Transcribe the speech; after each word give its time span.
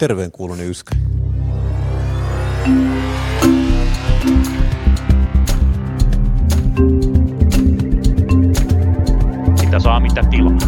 terveen 0.00 0.32
kuuluni 0.32 0.64
yskä. 0.64 0.96
Mitä 9.60 9.78
saa, 9.78 10.00
mitä 10.00 10.22
tilaa. 10.30 10.58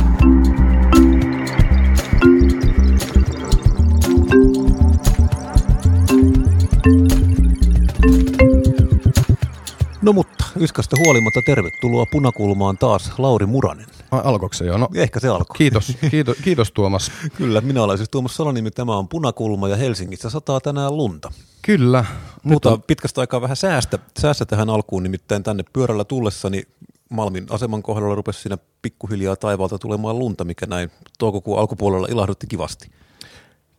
No 10.03 10.13
mutta, 10.13 10.45
yskästä 10.61 10.97
huolimatta 11.05 11.41
tervetuloa 11.47 12.07
punakulmaan 12.13 12.79
taas 12.79 13.13
Lauri 13.19 13.47
Muranen. 13.47 13.92
Alkoiko 14.13 14.53
se 14.55 14.65
jo? 14.65 14.79
No, 14.79 14.89
Ehkä 14.95 15.21
se 15.21 15.29
alkoi. 15.29 15.57
kiitos, 15.59 15.97
kiitos, 16.11 16.37
kiitos 16.45 16.73
Tuomas. 16.73 17.11
Kyllä, 17.39 17.61
minä 17.61 17.83
olen 17.83 17.99
siis 17.99 18.11
Tuomas 18.11 18.37
Salonimi, 18.37 18.71
tämä 18.71 18.97
on 18.97 19.09
punakulma 19.09 19.69
ja 19.69 19.77
Helsingissä 19.77 20.31
sataa 20.31 20.61
tänään 20.61 20.97
lunta. 20.97 21.33
Kyllä. 21.63 22.05
Mutta 22.43 22.71
on, 22.73 22.83
pitkästä 22.83 23.21
aikaa 23.21 23.41
vähän 23.41 23.57
säästä, 23.57 23.99
säästä 24.21 24.45
tähän 24.47 24.71
alkuun, 24.71 25.03
nimittäin 25.03 25.43
tänne 25.43 25.65
pyörällä 25.73 26.05
tullessani 26.05 26.63
Malmin 27.09 27.47
aseman 27.51 27.83
kohdalla 27.83 28.15
rupesi 28.15 28.41
siinä 28.41 28.59
pikkuhiljaa 28.83 29.37
taivaalta 29.37 29.79
tulemaan 29.79 30.19
lunta, 30.19 30.45
mikä 30.45 30.67
näin 30.67 30.91
toukokuun 31.19 31.59
alkupuolella 31.59 32.07
ilahdutti 32.11 32.47
kivasti. 32.47 32.91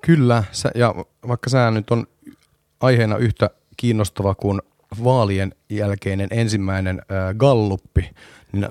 kyllä, 0.01 0.43
ja 0.75 0.95
vaikka 1.27 1.49
sää 1.49 1.71
nyt 1.71 1.91
on 1.91 2.07
aiheena 2.81 3.17
yhtä 3.17 3.49
kiinnostava 3.77 4.35
kuin 4.35 4.61
vaalien 5.03 5.55
jälkeinen 5.69 6.27
ensimmäinen 6.31 6.99
äh, 6.99 7.35
galluppi, 7.37 8.09
niin 8.51 8.67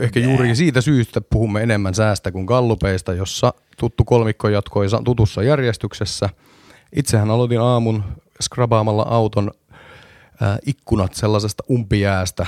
ehkä 0.00 0.20
juuri 0.20 0.56
siitä 0.56 0.80
syystä 0.80 1.20
puhumme 1.20 1.62
enemmän 1.62 1.94
säästä 1.94 2.32
kuin 2.32 2.44
gallupeista, 2.44 3.12
jossa 3.12 3.54
tuttu 3.76 4.04
kolmikko 4.04 4.48
jatkoi 4.48 4.88
sa- 4.88 5.02
tutussa 5.04 5.42
järjestyksessä. 5.42 6.28
Itsehän 6.96 7.30
aloitin 7.30 7.60
aamun 7.60 8.04
skrabaamalla 8.40 9.02
auton 9.02 9.50
äh, 10.42 10.58
ikkunat 10.66 11.14
sellaisesta 11.14 11.64
umpijäästä, 11.70 12.46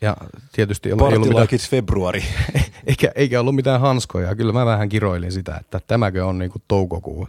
ja 0.00 0.16
tietysti 0.52 0.88
ei 0.88 0.92
ollut, 0.92 1.28
mitään 1.28 1.48
February. 1.70 2.20
eikä, 2.86 3.12
eikä 3.14 3.40
ollut 3.40 3.54
mitään 3.54 3.80
hanskoja. 3.80 4.34
Kyllä 4.34 4.52
mä 4.52 4.66
vähän 4.66 4.88
kiroilin 4.88 5.32
sitä, 5.32 5.56
että 5.60 5.80
tämäkö 5.86 6.26
on 6.26 6.38
niinku 6.38 6.58
toukokuu. 6.68 7.28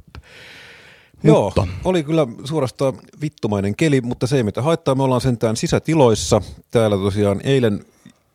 Joo, 1.23 1.44
Mutta 1.45 1.67
oli 1.84 2.04
kyllä 2.04 2.28
suorastaan 2.44 2.94
vittumainen 3.22 3.76
keli, 3.76 4.02
mutta 4.02 4.28
se 4.28 4.38
ei 4.38 4.44
mitä 4.44 4.62
haittaa. 4.62 4.95
Me 4.95 5.04
ollaan 5.04 5.22
sentään 5.22 5.56
sisätiloissa. 5.56 6.42
Täällä 6.72 6.98
tosiaan 6.98 7.42
eilen 7.44 7.86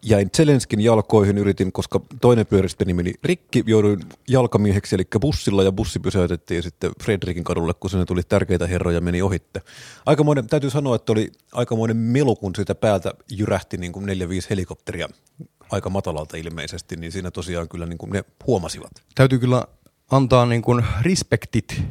jäin 0.03 0.31
Zelenskin 0.37 0.81
jalkoihin, 0.81 1.39
yritin, 1.39 1.73
koska 1.73 2.01
toinen 2.21 2.47
pyöristäni 2.47 2.95
meni 2.95 3.15
rikki, 3.25 3.65
jouduin 3.67 4.01
jalkamieheksi, 4.29 4.95
eli 4.95 5.05
bussilla, 5.21 5.63
ja 5.63 5.73
bussi 5.73 5.99
pysäytettiin 5.99 6.63
sitten 6.63 6.93
Fredrikin 7.03 7.45
kadulle, 7.45 7.75
kun 7.75 7.91
sinne 7.91 8.05
tuli 8.05 8.23
tärkeitä 8.23 8.67
herroja 8.67 9.01
meni 9.01 9.23
ohitte. 9.23 9.63
Aikamoinen, 10.07 10.47
täytyy 10.47 10.71
sanoa, 10.71 10.97
että 10.97 11.13
oli 11.13 11.33
aikamoinen 11.53 11.97
melu, 11.97 12.37
kun 12.37 12.53
sitä 12.57 12.75
päältä 12.75 13.13
jyrähti 13.31 13.77
niin 13.77 13.93
kuin 13.93 14.07
neljä, 14.07 14.29
viisi 14.29 14.51
helikopteria 14.51 15.09
aika 15.71 15.91
matalalta 15.91 16.37
ilmeisesti, 16.37 16.97
niin 16.97 17.13
siinä 17.13 17.31
tosiaan 17.31 17.69
kyllä 17.69 17.87
niin 17.87 17.99
kuin 17.99 18.13
ne 18.13 18.25
huomasivat. 18.47 18.91
täytyy 19.15 19.39
kyllä 19.39 19.65
antaa 20.11 20.47
niin 20.47 20.63
kuin 20.63 20.85
respektit 21.03 21.83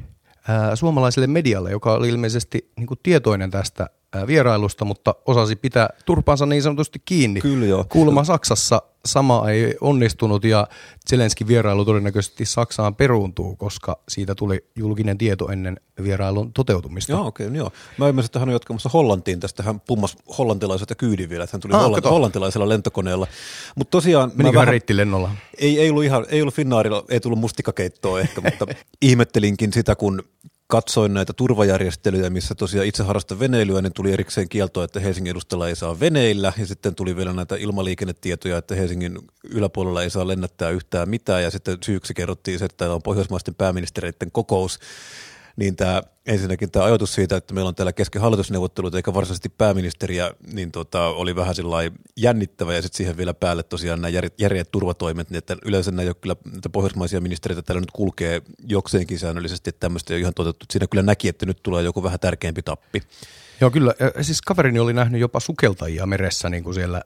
ää, 0.47 0.75
suomalaiselle 0.75 1.27
medialle, 1.27 1.71
joka 1.71 1.93
oli 1.93 2.09
ilmeisesti 2.09 2.71
niin 2.77 2.87
kuin 2.87 2.99
tietoinen 3.03 3.51
tästä 3.51 3.89
vierailusta, 4.27 4.85
mutta 4.85 5.15
osasi 5.25 5.55
pitää 5.55 5.89
turpansa 6.05 6.45
niin 6.45 6.61
sanotusti 6.61 7.01
kiinni. 7.05 7.41
Kyllä 7.41 7.65
joo. 7.65 7.85
Kuulemma 7.89 8.23
Saksassa 8.23 8.81
sama 9.05 9.49
ei 9.49 9.75
onnistunut 9.81 10.43
ja 10.43 10.67
Zelenskin 11.09 11.47
vierailu 11.47 11.85
todennäköisesti 11.85 12.45
Saksaan 12.45 12.95
peruuntuu, 12.95 13.55
koska 13.55 13.99
siitä 14.09 14.35
tuli 14.35 14.65
julkinen 14.75 15.17
tieto 15.17 15.47
ennen 15.51 15.79
vierailun 16.03 16.53
toteutumista. 16.53 17.11
Joo, 17.11 17.27
okei, 17.27 17.47
okay, 17.47 17.57
joo. 17.57 17.71
Mä 17.97 18.07
ymmärsin, 18.07 18.27
että 18.27 18.39
hän 18.39 18.49
on 18.49 18.53
jatkamassa 18.53 18.89
Hollantiin 18.89 19.39
tästä. 19.39 19.63
Hän 19.63 19.79
pummas 19.79 20.17
hollantilaiselta 20.37 20.95
kyydin 20.95 21.29
vielä, 21.29 21.43
että 21.43 21.55
hän 21.57 21.61
tuli 21.61 21.73
Ah, 21.73 21.81
Hollant- 21.81 22.09
hollantilaisella 22.09 22.69
lentokoneella. 22.69 23.27
Mutta 23.75 23.91
tosiaan... 23.91 24.31
Menikö 24.35 24.59
hän 24.59 24.67
reittilennolla? 24.67 25.31
ei, 25.57 25.79
ei, 25.79 25.89
ollut 25.89 26.03
ihan, 26.03 26.25
ei 26.29 26.41
ollut 26.41 26.53
Finnaarilla, 26.53 27.05
ei 27.09 27.19
tullut 27.19 27.39
mustikakeittoa 27.39 28.19
ehkä, 28.19 28.41
mutta 28.41 28.67
ihmettelinkin 29.01 29.73
sitä, 29.73 29.95
kun 29.95 30.23
katsoin 30.67 31.13
näitä 31.13 31.33
turvajärjestelyjä, 31.33 32.29
missä 32.29 32.55
tosiaan 32.55 32.87
itse 32.87 33.03
harrastan 33.03 33.39
veneilyä, 33.39 33.81
niin 33.81 33.93
tuli 33.93 34.13
erikseen 34.13 34.49
kielto, 34.49 34.83
että 34.83 34.99
Helsingin 34.99 35.31
edustalla 35.31 35.67
ei 35.69 35.75
saa 35.75 35.99
veneillä, 35.99 36.53
ja 36.57 36.65
sitten 36.65 36.95
tuli 36.95 37.15
vielä 37.15 37.33
näitä 37.33 37.55
ilmaliikennetietoja, 37.55 38.57
että 38.57 38.75
Helsingin 38.75 39.19
yläpuolella 39.43 40.03
ei 40.03 40.09
saa 40.09 40.27
lennättää 40.27 40.69
yhtään 40.69 41.09
mitään, 41.09 41.43
ja 41.43 41.51
sitten 41.51 41.77
syyksi 41.85 42.13
kerrottiin 42.13 42.59
se, 42.59 42.65
että 42.65 42.77
täällä 42.77 42.95
on 42.95 43.01
pohjoismaisten 43.01 43.55
pääministereiden 43.55 44.31
kokous, 44.31 44.79
niin 45.57 45.75
tämä, 45.75 46.03
ensinnäkin 46.25 46.71
tämä 46.71 46.85
ajatus 46.85 47.13
siitä, 47.13 47.37
että 47.37 47.53
meillä 47.53 47.67
on 47.67 47.75
täällä 47.75 47.93
kesken 47.93 48.21
hallitusneuvottelut 48.21 48.95
eikä 48.95 49.13
varsinaisesti 49.13 49.49
pääministeriä, 49.49 50.31
niin 50.53 50.71
tota, 50.71 51.07
oli 51.07 51.35
vähän 51.35 51.55
jännittävä 52.17 52.73
ja 52.73 52.81
sitten 52.81 52.97
siihen 52.97 53.17
vielä 53.17 53.33
päälle 53.33 53.63
tosiaan 53.63 54.01
nämä 54.01 54.09
jär, 54.09 54.29
järeät 54.37 54.71
turvatoimet, 54.71 55.29
niin 55.29 55.37
että 55.37 55.57
yleensä 55.65 55.91
näitä, 55.91 56.13
kyllä, 56.13 56.35
näitä 56.51 56.69
pohjoismaisia 56.69 57.21
ministeriöitä 57.21 57.61
täällä 57.61 57.81
nyt 57.81 57.91
kulkee 57.91 58.41
jokseenkin 58.67 59.19
säännöllisesti, 59.19 59.69
että 59.69 59.79
tämmöistä 59.79 60.13
ei 60.13 60.15
ole 60.15 60.21
ihan 60.21 60.33
toteutettu. 60.33 60.65
Siinä 60.71 60.87
kyllä 60.87 61.03
näki, 61.03 61.27
että 61.27 61.45
nyt 61.45 61.63
tulee 61.63 61.83
joku 61.83 62.03
vähän 62.03 62.19
tärkeämpi 62.19 62.61
tappi. 62.61 63.01
Joo, 63.61 63.71
kyllä. 63.71 63.93
Ja 63.99 64.23
Siis 64.23 64.41
kaverini 64.41 64.79
oli 64.79 64.93
nähnyt 64.93 65.21
jopa 65.21 65.39
sukeltajia 65.39 66.05
meressä 66.05 66.49
niin 66.49 66.63
kuin 66.63 66.73
siellä, 66.73 67.01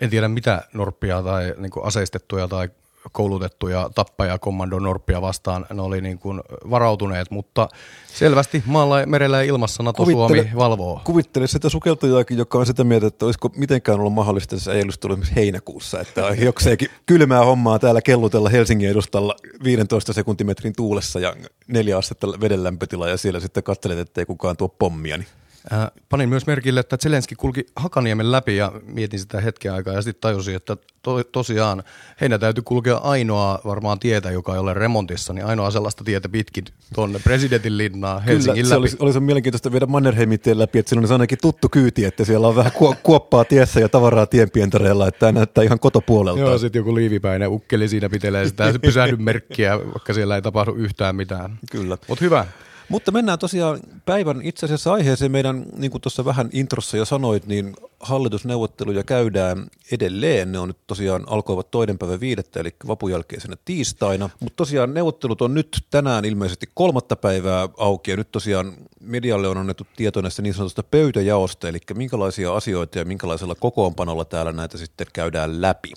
en 0.00 0.10
tiedä 0.10 0.28
mitä 0.28 0.62
norppia 0.72 1.22
tai 1.22 1.54
niin 1.58 1.72
aseistettuja 1.82 2.48
tai 2.48 2.68
koulutettuja 3.12 3.90
tappaja 3.94 4.38
kommando 4.38 4.78
norppia 4.78 5.22
vastaan 5.22 5.66
ne 5.72 5.82
oli 5.82 6.00
niin 6.00 6.18
kuin 6.18 6.40
varautuneet, 6.70 7.30
mutta 7.30 7.68
selvästi 8.06 8.62
maalla, 8.66 9.06
merellä 9.06 9.36
ja 9.36 9.42
ilmassa 9.42 9.82
NATO 9.82 10.04
Suomi 10.04 10.50
valvoo. 10.56 11.00
Kuvittele 11.04 11.46
sitä 11.46 11.68
sukeltajaakin, 11.68 12.38
joka 12.38 12.58
on 12.58 12.66
sitä 12.66 12.84
mieltä, 12.84 13.06
että 13.06 13.26
olisiko 13.26 13.50
mitenkään 13.56 14.00
ollut 14.00 14.12
mahdollista 14.12 14.56
ei 14.72 14.82
tullut 15.00 15.18
esimerkiksi 15.18 15.36
heinäkuussa, 15.36 16.00
että 16.00 16.20
jokseenkin 16.20 16.88
kylmää 17.06 17.44
hommaa 17.44 17.78
täällä 17.78 18.02
kellutella 18.02 18.48
Helsingin 18.48 18.90
edustalla 18.90 19.36
15 19.64 20.12
sekuntimetrin 20.12 20.72
tuulessa 20.76 21.20
ja 21.20 21.36
neljä 21.66 21.98
astetta 21.98 22.26
veden 22.40 22.64
lämpötila 22.64 23.08
ja 23.08 23.16
siellä 23.16 23.40
sitten 23.40 23.62
katselet, 23.62 23.98
ettei 23.98 24.26
kukaan 24.26 24.56
tuo 24.56 24.68
pommia. 24.68 25.16
Niin. 25.16 25.28
Äh, 25.72 25.90
panin 26.08 26.28
myös 26.28 26.46
merkille, 26.46 26.80
että 26.80 26.96
Zelenski 26.96 27.34
kulki 27.34 27.66
Hakaniemen 27.76 28.32
läpi 28.32 28.56
ja 28.56 28.72
mietin 28.86 29.18
sitä 29.18 29.40
hetken 29.40 29.72
aikaa 29.72 29.94
ja 29.94 30.02
sitten 30.02 30.20
tajusin, 30.20 30.56
että 30.56 30.76
to, 31.02 31.24
tosiaan 31.24 31.82
heidän 32.20 32.40
täytyy 32.40 32.62
kulkea 32.62 32.96
ainoa 32.96 33.60
varmaan 33.64 33.98
tietä, 33.98 34.30
joka 34.30 34.52
ei 34.52 34.58
ole 34.58 34.74
remontissa, 34.74 35.32
niin 35.32 35.46
ainoa 35.46 35.70
sellaista 35.70 36.04
tietä 36.04 36.28
pitkin 36.28 36.64
tuonne 36.94 37.18
presidentin 37.18 37.78
linnaa 37.78 38.20
Helsingin 38.20 38.54
Kyllä, 38.54 38.68
se 38.68 38.74
läpi. 38.74 38.80
olisi, 38.80 38.96
olisi 39.00 39.20
mielenkiintoista 39.20 39.72
viedä 39.72 39.86
Mannerheimin 39.86 40.40
tien 40.40 40.58
läpi, 40.58 40.78
että 40.78 40.90
siinä 40.90 41.06
on 41.06 41.12
ainakin 41.12 41.38
tuttu 41.42 41.68
kyyti, 41.68 42.04
että 42.04 42.24
siellä 42.24 42.48
on 42.48 42.56
vähän 42.56 42.72
kuo- 42.72 42.96
kuoppaa 43.02 43.44
tiessä 43.44 43.80
ja 43.80 43.88
tavaraa 43.88 44.26
tienpientareella, 44.26 45.08
että 45.08 45.18
tämä 45.18 45.32
näyttää 45.32 45.64
ihan 45.64 45.78
kotopuolelta. 45.78 46.40
Joo, 46.40 46.58
sitten 46.58 46.80
joku 46.80 46.94
liivipäinen 46.94 47.48
ukkeli 47.48 47.88
siinä 47.88 48.08
pitelee 48.08 48.48
sitä 48.48 48.72
pysähdy 48.82 49.16
merkkiä, 49.16 49.78
vaikka 49.78 50.14
siellä 50.14 50.34
ei 50.34 50.42
tapahdu 50.42 50.74
yhtään 50.74 51.16
mitään. 51.16 51.58
Kyllä. 51.70 51.98
Mutta 52.08 52.24
hyvä. 52.24 52.46
Mutta 52.92 53.10
mennään 53.10 53.38
tosiaan 53.38 53.80
päivän 54.04 54.42
itse 54.42 54.66
asiassa 54.66 54.92
aiheeseen. 54.92 55.32
Meidän, 55.32 55.64
niin 55.76 55.90
kuin 55.90 56.00
tuossa 56.00 56.24
vähän 56.24 56.48
introssa 56.52 56.96
jo 56.96 57.04
sanoit, 57.04 57.46
niin 57.46 57.76
hallitusneuvotteluja 58.00 59.04
käydään 59.04 59.66
edelleen. 59.92 60.52
Ne 60.52 60.58
on 60.58 60.68
nyt 60.68 60.76
tosiaan 60.86 61.24
alkoivat 61.26 61.70
toinen 61.70 61.98
päivä 61.98 62.20
viidettä, 62.20 62.60
eli 62.60 62.74
vapun 62.86 63.10
jälkeisenä 63.10 63.56
tiistaina. 63.64 64.30
Mutta 64.40 64.56
tosiaan 64.56 64.94
neuvottelut 64.94 65.42
on 65.42 65.54
nyt 65.54 65.84
tänään 65.90 66.24
ilmeisesti 66.24 66.68
kolmatta 66.74 67.16
päivää 67.16 67.68
auki, 67.78 68.10
ja 68.10 68.16
nyt 68.16 68.32
tosiaan 68.32 68.72
medialle 69.00 69.48
on 69.48 69.58
annettu 69.58 69.86
tieto 69.96 70.20
näistä 70.20 70.42
niin 70.42 70.54
sanotusta 70.54 70.82
pöytäjaosta, 70.82 71.68
eli 71.68 71.78
minkälaisia 71.94 72.54
asioita 72.54 72.98
ja 72.98 73.04
minkälaisella 73.04 73.54
kokoonpanolla 73.54 74.24
täällä 74.24 74.52
näitä 74.52 74.78
sitten 74.78 75.06
käydään 75.12 75.62
läpi. 75.62 75.92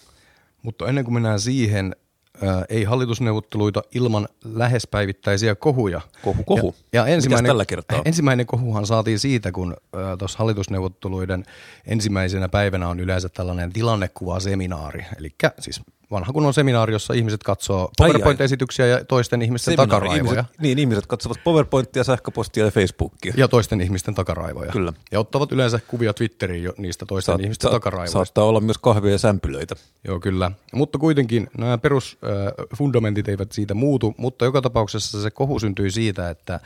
Mutta 0.62 0.88
ennen 0.88 1.04
kuin 1.04 1.14
mennään 1.14 1.40
siihen, 1.40 1.96
ää, 2.42 2.66
ei 2.70 2.84
hallitusneuvotteluita 2.84 3.84
ilman 3.96 4.28
lähes 4.44 4.88
päivittäisiä 4.88 5.56
kohuja. 5.56 6.02
Kohu, 6.24 6.44
kohu. 6.44 6.76
Ja, 6.94 7.02
ja 7.02 7.08
ensimmäinen, 7.08 7.44
Mitäs 7.44 7.50
tällä 7.50 7.66
kertaa? 7.66 8.02
ensimmäinen 8.06 8.46
kohuhan 8.46 8.86
saatiin 8.88 9.20
siitä, 9.20 9.52
kun 9.52 9.78
tuossa 10.20 10.38
hallitusneuvotteluiden 10.38 11.46
ensimmäisenä 11.88 12.50
päivänä 12.50 12.88
on 12.88 13.00
yleensä 13.00 13.30
tällainen 13.30 13.74
tilannekuvaseminaari. 13.74 15.06
Eli 15.18 15.36
siis 15.60 15.82
vanha 16.12 16.34
kunnon 16.34 16.54
seminaari, 16.54 16.94
jossa 16.94 17.14
ihmiset 17.14 17.44
katsoo. 17.44 17.92
PowerPoint-esityksiä 17.98 18.86
ja 18.88 19.06
toisten 19.06 19.42
ihmisten 19.42 19.72
Seminaari. 19.78 19.90
takaraivoja. 20.08 20.40
Ihmiset, 20.40 20.62
niin, 20.62 20.80
ihmiset 20.80 21.08
katsovat 21.08 21.38
PowerPointia, 21.44 22.04
sähköpostia 22.04 22.66
ja 22.66 22.72
Facebookia. 22.72 23.34
Ja 23.38 23.48
toisten 23.48 23.82
ihmisten 23.82 24.16
takaraivoja. 24.16 24.72
Kyllä. 24.72 24.94
Ja 25.12 25.20
ottavat 25.20 25.52
yleensä 25.52 25.80
kuvia 25.88 26.14
Twitteriin 26.14 26.64
jo 26.64 26.74
niistä 26.78 27.06
toisten 27.06 27.34
Saat- 27.34 27.42
ihmisten 27.42 27.70
saat- 27.72 27.74
takaraivoista. 27.82 28.14
Saattaa 28.14 28.44
olla 28.44 28.60
myös 28.62 28.78
kahvia 28.78 29.12
ja 29.12 29.18
sämpylöitä. 29.18 29.76
Joo, 30.08 30.20
kyllä. 30.20 30.52
Mutta 30.74 30.98
kuitenkin 30.98 31.48
nämä 31.58 31.78
perusfundamentit 31.78 33.30
eivät 33.30 33.52
siitä 33.52 33.74
muutu, 33.74 34.14
mutta 34.18 34.46
joka 34.46 34.62
tapauksessa 34.62 35.22
se 35.22 35.32
kohu 35.32 35.60
syntyi 35.60 35.92
siitä, 35.92 36.30
että 36.30 36.60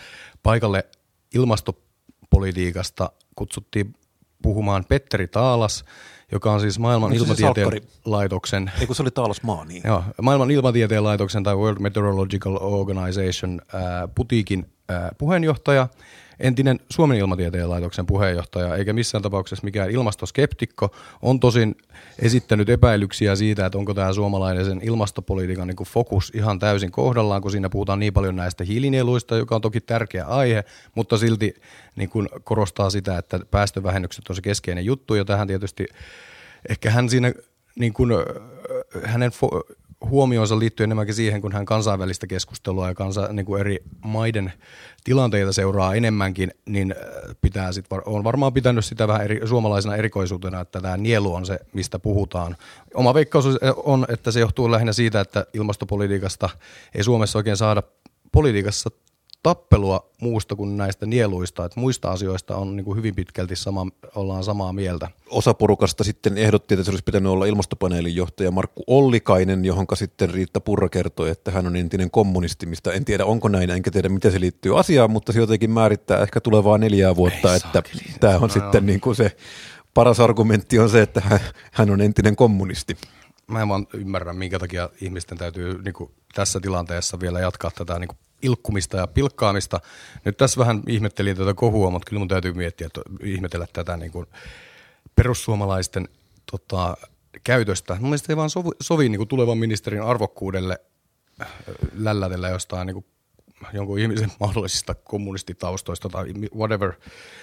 paikalle 0.44 0.86
ilmastopolitiikasta 1.36 3.12
kutsuttiin 3.36 3.95
puhumaan 4.41 4.86
Petteri 4.89 5.27
Taalas, 5.27 5.86
joka 6.31 6.51
on 6.51 6.62
siis 6.62 6.80
maailman 6.80 7.12
Onko 7.12 7.25
se 7.25 7.36
se 7.36 7.41
ilmatieteen 7.44 7.81
laitoksen 8.06 8.71
Ei 8.80 8.88
kun 8.88 8.95
se 8.95 9.01
oli 9.01 9.12
Taalas 9.12 9.44
maa, 9.44 9.65
niin. 9.65 9.81
Joo, 9.86 10.03
maailman 10.21 10.51
ilmatieteen 10.51 11.03
laitoksen 11.03 11.44
tai 11.44 11.56
World 11.56 11.80
Meteorological 11.80 12.57
Organization 12.62 13.62
ää, 13.74 14.07
putiikin 14.07 14.65
puheenjohtaja, 15.18 15.88
entinen 16.39 16.80
Suomen 16.89 17.18
ilmatieteen 17.18 17.69
laitoksen 17.69 18.06
puheenjohtaja, 18.06 18.75
eikä 18.75 18.94
missään 18.94 19.21
tapauksessa 19.21 19.65
mikään 19.65 19.91
ilmastoskeptikko, 19.91 20.95
on 21.21 21.39
tosin 21.39 21.75
esittänyt 22.19 22.69
epäilyksiä 22.69 23.36
siitä, 23.36 23.65
että 23.65 23.77
onko 23.77 23.94
tämä 23.94 24.13
suomalainen 24.13 24.65
sen 24.65 24.80
ilmastopolitiikan 24.83 25.68
niin 25.68 25.75
kuin 25.75 25.88
fokus 25.88 26.31
ihan 26.36 26.59
täysin 26.59 26.91
kohdallaan, 26.91 27.41
kun 27.41 27.51
siinä 27.51 27.69
puhutaan 27.69 28.00
niin 28.00 28.13
paljon 28.13 28.36
näistä 28.36 28.63
hiilinieluista, 28.63 29.38
joka 29.38 29.56
on 29.56 29.62
toki 29.62 29.81
tärkeä 29.81 30.25
aihe, 30.25 30.63
mutta 30.95 31.18
silti 31.18 31.56
niin 31.95 32.09
kuin 32.09 32.30
korostaa 32.44 32.89
sitä, 32.89 33.18
että 33.18 33.39
päästövähennykset 33.51 34.30
on 34.30 34.36
se 34.36 34.41
keskeinen 34.41 34.86
juttu, 34.86 35.15
ja 35.15 35.25
tähän 35.25 35.47
tietysti 35.47 35.86
ehkä 36.69 36.91
hän 36.91 37.09
siinä 37.09 37.33
niin 37.80 37.94
kuin, 37.94 38.12
hänen 39.03 39.31
fo- 39.31 39.75
huomioonsa 40.06 40.60
liittyy 40.60 40.84
enemmänkin 40.84 41.16
siihen, 41.16 41.42
kun 41.42 41.51
hän 41.51 41.66
kansainvälistä 41.66 42.28
keskustelua 42.28 42.88
ja 42.88 42.96
kansa, 42.96 43.28
niin 43.34 43.46
kuin 43.46 43.60
eri 43.60 43.84
maiden 44.06 44.54
tilanteita 45.04 45.54
seuraa 45.54 45.96
enemmänkin, 45.96 46.51
niin 46.66 46.96
pitää 47.42 47.72
sit, 47.72 47.86
on 48.06 48.24
varmaan 48.24 48.54
pitänyt 48.54 48.86
sitä 48.86 49.07
vähän 49.07 49.22
eri, 49.22 49.48
suomalaisena 49.48 49.96
erikoisuutena, 49.96 50.62
että 50.62 50.81
tämä 50.81 50.98
nielu 50.98 51.34
on 51.34 51.46
se, 51.46 51.60
mistä 51.74 52.00
puhutaan. 52.00 52.57
Oma 52.94 53.13
veikkaus 53.13 53.46
on, 53.84 54.06
että 54.10 54.31
se 54.31 54.40
johtuu 54.40 54.72
lähinnä 54.72 54.94
siitä, 54.94 55.22
että 55.22 55.46
ilmastopolitiikasta 55.54 56.50
ei 56.96 57.04
Suomessa 57.04 57.40
oikein 57.40 57.57
saada 57.57 57.84
politiikassa 58.31 58.90
tappelua 59.44 60.09
muusta 60.21 60.56
kuin 60.56 60.77
näistä 60.77 61.06
nieluista, 61.06 61.65
että 61.65 61.80
muista 61.80 62.12
asioista 62.12 62.56
on 62.56 62.75
niin 62.75 62.86
kuin 62.86 62.97
hyvin 62.97 63.15
pitkälti 63.15 63.56
sama, 63.56 63.88
ollaan 64.15 64.44
samaa 64.44 64.74
mieltä. 64.74 65.07
Osa 65.30 65.53
porukasta 65.53 66.03
sitten 66.03 66.38
ehdotti, 66.38 66.74
että 66.74 66.83
se 66.83 66.91
olisi 66.91 67.03
pitänyt 67.03 67.31
olla 67.31 67.45
ilmastopaneelin 67.45 68.15
johtaja 68.15 68.51
Markku 68.51 68.83
Ollikainen, 68.88 69.65
johon 69.65 69.86
sitten 69.94 70.30
Riitta 70.30 70.59
Purra 70.59 70.89
kertoi, 70.89 71.30
että 71.30 71.51
hän 71.51 71.68
on 71.68 71.75
entinen 71.75 72.12
kommunisti, 72.12 72.65
mistä 72.65 72.91
en 72.91 73.06
tiedä 73.06 73.25
onko 73.25 73.47
näin, 73.47 73.69
enkä 73.69 73.91
tiedä 73.91 74.09
miten 74.09 74.31
se 74.31 74.39
liittyy 74.39 74.80
asiaan, 74.80 75.12
mutta 75.12 75.31
se 75.31 75.39
jotenkin 75.39 75.71
määrittää 75.71 76.21
ehkä 76.24 76.41
tulevaa 76.41 76.77
neljää 76.77 77.15
vuotta, 77.15 77.50
Ei 77.50 77.57
että 77.57 77.69
saakeli. 77.74 78.01
tämä 78.19 78.36
on 78.36 78.41
no 78.41 78.47
sitten 78.47 78.86
niin 78.86 79.00
kuin 79.00 79.15
se 79.15 79.38
paras 79.94 80.19
argumentti 80.19 80.80
on 80.80 80.89
se, 80.89 81.01
että 81.01 81.39
hän 81.71 81.89
on 81.89 82.01
entinen 82.01 82.36
kommunisti 82.36 82.97
mä 83.50 83.62
en 83.62 83.68
vaan 83.68 83.88
ymmärrä, 83.94 84.33
minkä 84.33 84.59
takia 84.59 84.89
ihmisten 85.01 85.38
täytyy 85.38 85.81
niin 85.83 85.94
kuin, 85.94 86.12
tässä 86.36 86.59
tilanteessa 86.59 87.19
vielä 87.19 87.39
jatkaa 87.39 87.71
tätä 87.71 88.00
niin 88.00 88.07
kuin, 88.07 88.18
ilkkumista 88.41 88.97
ja 88.97 89.07
pilkkaamista. 89.07 89.80
Nyt 90.25 90.38
tässä 90.38 90.59
vähän 90.59 90.83
ihmettelin 90.88 91.38
tätä 91.38 91.53
kohua, 91.53 91.89
mutta 91.89 92.09
kyllä 92.09 92.19
mun 92.19 92.27
täytyy 92.27 92.53
miettiä, 92.53 92.88
että 92.88 93.01
ihmetellä 93.24 93.68
tätä 93.74 93.97
niin 93.97 94.12
kuin 94.12 94.25
perussuomalaisten 95.15 96.07
tota, 96.51 96.97
käytöstä. 97.44 97.94
Mun 97.94 98.09
mielestä 98.09 98.31
ei 98.33 98.38
vaan 98.38 98.50
sovi, 98.50 98.69
sovi 98.81 99.09
niin 99.09 99.19
kuin 99.19 99.27
tulevan 99.27 99.57
ministerin 99.57 100.01
arvokkuudelle 100.01 100.80
äh, 101.41 101.47
lällätellä 101.94 102.50
jostain 102.50 102.88
niin 102.88 102.94
kuin 102.94 103.06
jonkun 103.74 104.00
ihmisen 104.00 104.31
mahdollisista 104.39 104.95
kommunistitaustoista 104.95 106.09
tai 106.09 106.33
whatever. 106.56 106.94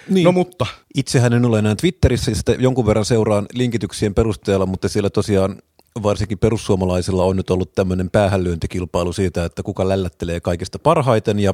Niin. 0.09 0.25
No 0.25 0.31
mutta. 0.31 0.65
Itsehän 0.95 1.33
en 1.33 1.45
ole 1.45 1.59
enää 1.59 1.75
Twitterissä, 1.75 2.35
sitä 2.35 2.51
jonkun 2.51 2.85
verran 2.85 3.05
seuraan 3.05 3.45
linkityksien 3.53 4.13
perusteella, 4.13 4.65
mutta 4.65 4.89
siellä 4.89 5.09
tosiaan 5.09 5.61
varsinkin 6.03 6.39
perussuomalaisilla 6.39 7.23
on 7.23 7.35
nyt 7.35 7.49
ollut 7.49 7.75
tämmöinen 7.75 8.09
päähänlyöntikilpailu 8.09 9.13
siitä, 9.13 9.45
että 9.45 9.63
kuka 9.63 9.87
lällättelee 9.87 10.39
kaikista 10.39 10.79
parhaiten. 10.79 11.39
Ja 11.39 11.53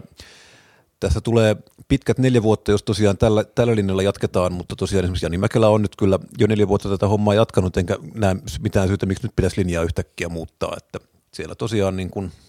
tässä 0.99 1.21
tulee 1.21 1.55
pitkät 1.87 2.17
neljä 2.17 2.43
vuotta, 2.43 2.71
jos 2.71 2.83
tosiaan 2.83 3.17
tällä, 3.17 3.43
tällä 3.43 3.75
linjalla 3.75 4.03
jatketaan, 4.03 4.53
mutta 4.53 4.75
tosiaan 4.75 5.03
esimerkiksi 5.03 5.25
Jani 5.25 5.37
Mäkelä 5.37 5.67
on 5.67 5.81
nyt 5.81 5.95
kyllä 5.95 6.19
jo 6.37 6.47
neljä 6.47 6.67
vuotta 6.67 6.89
tätä 6.89 7.07
hommaa 7.07 7.33
jatkanut, 7.33 7.77
enkä 7.77 7.97
näe 8.13 8.35
mitään 8.59 8.87
syytä, 8.87 9.05
miksi 9.05 9.23
nyt 9.23 9.35
pitäisi 9.35 9.59
linjaa 9.59 9.83
yhtäkkiä 9.83 10.29
muuttaa, 10.29 10.77
että 10.77 10.99
siellä 11.31 11.55
tosiaan 11.55 11.95
niin 11.95 12.09
kuin– 12.09 12.31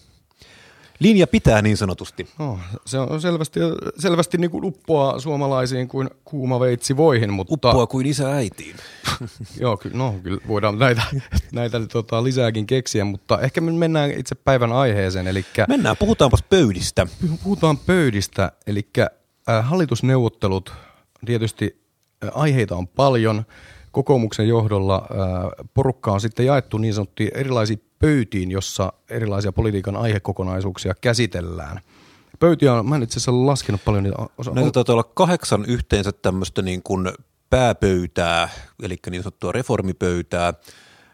Linja 0.99 1.27
pitää 1.27 1.61
niin 1.61 1.77
sanotusti. 1.77 2.27
No, 2.39 2.59
se 2.85 2.99
on 2.99 3.21
selvästi, 3.21 3.59
selvästi 3.99 4.37
niin 4.37 4.51
kuin 4.51 4.65
uppoa 4.65 5.19
suomalaisiin 5.19 5.87
kuin 5.87 6.09
kuuma 6.25 6.59
veitsi 6.59 6.97
voihin. 6.97 7.33
Mutta... 7.33 7.53
Uppoa 7.53 7.87
kuin 7.87 8.05
isä 8.05 8.31
äitiin. 8.31 8.75
Joo, 9.59 9.77
kyllä, 9.77 9.97
no, 9.97 10.15
kyllä 10.23 10.41
voidaan 10.47 10.79
näitä, 10.79 11.01
näitä 11.53 11.79
tota, 11.79 12.23
lisääkin 12.23 12.67
keksiä, 12.67 13.05
mutta 13.05 13.41
ehkä 13.41 13.61
me 13.61 13.71
mennään 13.71 14.11
itse 14.11 14.35
päivän 14.35 14.71
aiheeseen. 14.71 15.27
Elikkä, 15.27 15.65
mennään, 15.69 15.97
puhutaanpas 15.97 16.43
pöydistä. 16.43 17.07
Puhutaan 17.43 17.77
pöydistä, 17.77 18.51
eli 18.67 18.89
äh, 18.99 19.09
hallitusneuvottelut, 19.61 20.73
tietysti 21.25 21.81
äh, 22.23 22.29
aiheita 22.33 22.75
on 22.75 22.87
paljon. 22.87 23.45
Kokoomuksen 23.95 24.47
johdolla 24.47 25.07
porukka 25.73 26.11
on 26.11 26.21
sitten 26.21 26.45
jaettu 26.45 26.77
niin 26.77 26.93
sanottuja 26.93 27.29
erilaisia 27.33 27.77
pöytiin, 27.99 28.51
jossa 28.51 28.93
erilaisia 29.09 29.51
politiikan 29.51 29.95
aihekokonaisuuksia 29.95 30.93
käsitellään. 31.01 31.81
Pöytiä 32.39 32.73
on, 32.73 32.89
mä 32.89 32.95
en 32.95 33.03
itse 33.03 33.13
asiassa 33.13 33.45
laskenut 33.45 33.85
paljon 33.85 34.03
niitä. 34.03 34.17
Osa, 34.37 34.51
Näitä 34.51 34.71
taitaa 34.71 34.93
olla 34.93 35.03
kahdeksan 35.03 35.65
yhteensä 35.65 36.11
tämmöistä 36.11 36.61
niin 36.61 36.83
kuin 36.83 37.11
pääpöytää, 37.49 38.49
eli 38.83 38.97
niin 39.09 39.23
sanottua 39.23 39.51
reformipöytää, 39.51 40.53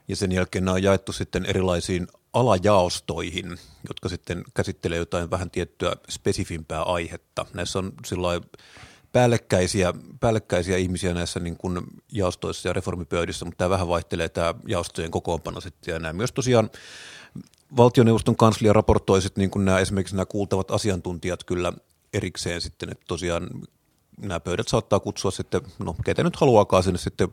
ja 0.08 0.16
sen 0.16 0.32
jälkeen 0.32 0.66
nämä 0.66 0.76
on 0.76 0.84
jaettu 0.84 1.12
sitten 1.12 1.46
erilaisiin 1.46 2.08
alajaostoihin, 2.34 3.58
jotka 3.88 4.10
sitten 4.10 4.44
käsittelee 4.54 4.98
jotain 4.98 5.32
vähän 5.32 5.52
tiettyä 5.52 5.94
spesifimpää 6.10 6.84
aihetta. 6.84 7.46
Näissä 7.54 7.80
on 7.80 7.92
sillä 8.06 8.42
päällekkäisiä, 9.12 9.94
päällekkäisiä 10.20 10.78
ihmisiä 10.78 11.14
näissä 11.14 11.40
niin 11.40 11.58
kuin 11.58 11.80
jaostoissa 12.12 12.70
ja 12.70 12.74
reformipöydissä, 12.74 13.46
mutta 13.46 13.58
tämä 13.58 13.70
vähän 13.70 13.88
vaihtelee 13.88 14.30
tämä 14.30 14.54
jaostojen 14.68 15.12
kokoonpano 15.12 15.62
sitten 15.62 15.94
ja 15.94 16.00
nämä 16.00 16.14
myös 16.14 16.32
tosiaan 16.32 16.70
valtioneuvoston 17.78 18.36
kanslia 18.36 18.74
raportoi 18.74 19.22
sitten 19.22 19.42
niin 19.42 19.52
kuin 19.52 19.66
nämä, 19.66 19.80
esimerkiksi 19.80 20.16
nämä 20.16 20.26
kuultavat 20.26 20.72
asiantuntijat 20.72 21.44
kyllä 21.44 21.74
erikseen 22.14 22.62
sitten, 22.62 22.90
että 22.92 23.06
tosiaan 23.08 23.50
nämä 24.18 24.40
pöydät 24.40 24.68
saattaa 24.68 25.00
kutsua 25.00 25.32
sitten, 25.32 25.62
no 25.80 25.96
ketä 26.06 26.24
nyt 26.24 26.36
haluaakaan 26.36 26.84
sinne 26.84 27.00
sitten 27.00 27.28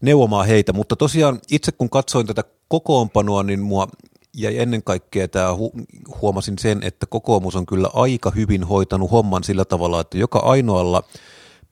neuvomaan 0.00 0.46
heitä, 0.46 0.72
mutta 0.72 0.96
tosiaan 0.96 1.40
itse 1.50 1.72
kun 1.72 1.90
katsoin 1.90 2.26
tätä 2.26 2.44
kokoonpanoa, 2.68 3.42
niin 3.42 3.60
mua 3.60 3.88
ja 4.34 4.50
ennen 4.50 4.82
kaikkea 4.82 5.28
tämä 5.28 5.52
hu- 5.52 5.84
huomasin 6.22 6.58
sen, 6.58 6.82
että 6.82 7.06
kokoomus 7.06 7.56
on 7.56 7.66
kyllä 7.66 7.90
aika 7.94 8.30
hyvin 8.30 8.64
hoitanut 8.64 9.10
homman 9.10 9.44
sillä 9.44 9.64
tavalla, 9.64 10.00
että 10.00 10.18
joka 10.18 10.38
ainoalla 10.38 11.02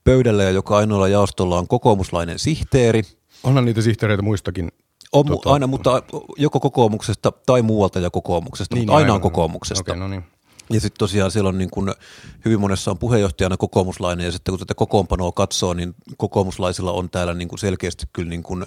pöydällä 0.05 0.43
ja 0.43 0.51
joka 0.51 0.77
ainoalla 0.77 1.09
jaostolla 1.09 1.59
on 1.59 1.69
kokoomuslainen 1.69 2.39
sihteeri. 2.39 3.03
Onhan 3.45 3.65
niitä 3.65 3.83
sihteereitä 3.83 4.23
muistakin. 4.23 4.69
On 5.13 5.27
tota... 5.27 5.53
aina, 5.53 5.67
mutta 5.67 6.03
joko 6.37 6.61
kokoomuksesta 6.61 7.33
tai 7.47 7.63
muualta 7.63 8.01
ja 8.01 8.11
kokoomuksesta, 8.11 8.75
niin, 8.75 8.83
mutta 8.83 8.97
aina 8.97 9.15
on 9.15 9.21
kokoomuksesta. 9.21 9.81
Okay, 9.81 9.97
no 9.97 10.09
niin. 10.09 10.25
Ja 10.71 10.81
sitten 10.81 10.99
tosiaan 10.99 11.31
siellä 11.31 11.49
on 11.49 11.59
niin 11.59 11.71
kun, 11.71 11.95
hyvin 12.45 12.61
monessa 12.61 12.91
on 12.91 12.99
puheenjohtajana 12.99 13.57
kokoomuslainen 13.57 14.25
ja 14.25 14.33
sitten 14.33 14.53
kun 14.53 14.59
tätä 14.59 14.75
kokoonpanoa 14.75 15.33
katsoo, 15.33 15.75
niin 15.75 15.95
kokoomuslaisilla 16.17 16.93
on 16.93 17.11
täällä 17.11 17.35
niin 17.35 17.49
kuin 17.49 17.59
selkeästi 17.59 18.07
kyllä 18.13 18.29
niin 18.29 18.43
kuin 18.43 18.67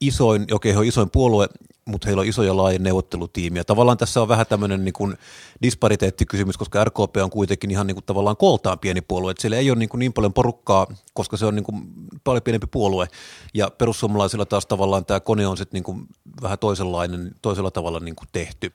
isoin, 0.00 0.46
okei 0.52 0.72
he 0.72 0.78
on 0.78 0.84
isoin 0.84 1.10
puolue, 1.10 1.48
mutta 1.84 2.06
heillä 2.06 2.20
on 2.20 2.26
iso 2.26 2.42
ja 2.42 2.56
laaja 2.56 2.78
neuvottelutiimi. 2.78 3.58
Ja 3.58 3.64
tavallaan 3.64 3.98
tässä 3.98 4.22
on 4.22 4.28
vähän 4.28 4.46
tämmöinen 4.46 4.84
niin 4.84 4.92
kuin 4.92 5.16
dispariteettikysymys, 5.62 6.56
koska 6.56 6.84
RKP 6.84 7.16
on 7.22 7.30
kuitenkin 7.30 7.70
ihan 7.70 7.86
niin 7.86 7.94
kuin 7.94 8.04
tavallaan 8.04 8.36
kooltaan 8.36 8.78
pieni 8.78 9.00
puolue. 9.00 9.30
Että 9.30 9.40
siellä 9.40 9.56
ei 9.56 9.70
ole 9.70 9.78
niin, 9.78 9.88
kuin 9.88 9.98
niin 9.98 10.12
paljon 10.12 10.32
porukkaa, 10.32 10.86
koska 11.14 11.36
se 11.36 11.46
on 11.46 11.54
niin 11.54 11.64
kuin 11.64 11.82
paljon 12.24 12.42
pienempi 12.42 12.66
puolue. 12.66 13.08
Ja 13.54 13.70
perussuomalaisilla 13.70 14.46
taas 14.46 14.66
tavallaan 14.66 15.04
tämä 15.04 15.20
kone 15.20 15.46
on 15.46 15.56
sitten 15.56 15.76
niin 15.76 15.84
kuin 15.84 16.06
vähän 16.42 16.58
toisenlainen, 16.58 17.32
toisella 17.42 17.70
tavalla 17.70 18.00
niin 18.00 18.16
kuin 18.16 18.28
tehty. 18.32 18.72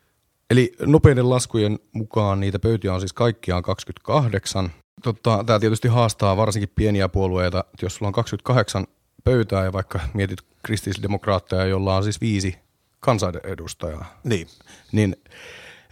Eli 0.50 0.74
nopeiden 0.86 1.30
laskujen 1.30 1.80
mukaan 1.92 2.40
niitä 2.40 2.60
pöytiä 2.60 2.94
on 2.94 3.00
siis 3.00 3.14
kaikkiaan 3.14 3.64
28. 3.64 4.72
Totta, 5.04 5.44
tämä 5.46 5.60
tietysti 5.60 5.88
haastaa 5.88 6.38
varsinkin 6.38 6.72
pieniä 6.76 7.10
puolueita, 7.10 7.66
jos 7.82 7.96
sulla 7.96 8.08
on 8.08 8.14
28 8.14 8.88
pöytää 9.24 9.64
ja 9.64 9.74
vaikka 9.74 10.00
mietit 10.14 10.40
kristillisdemokraatteja, 10.64 11.66
jolla 11.66 11.96
on 11.96 12.04
siis 12.04 12.22
viisi 12.22 12.58
kansanedustajaa, 13.00 14.20
niin, 14.24 14.48
niin 14.92 15.16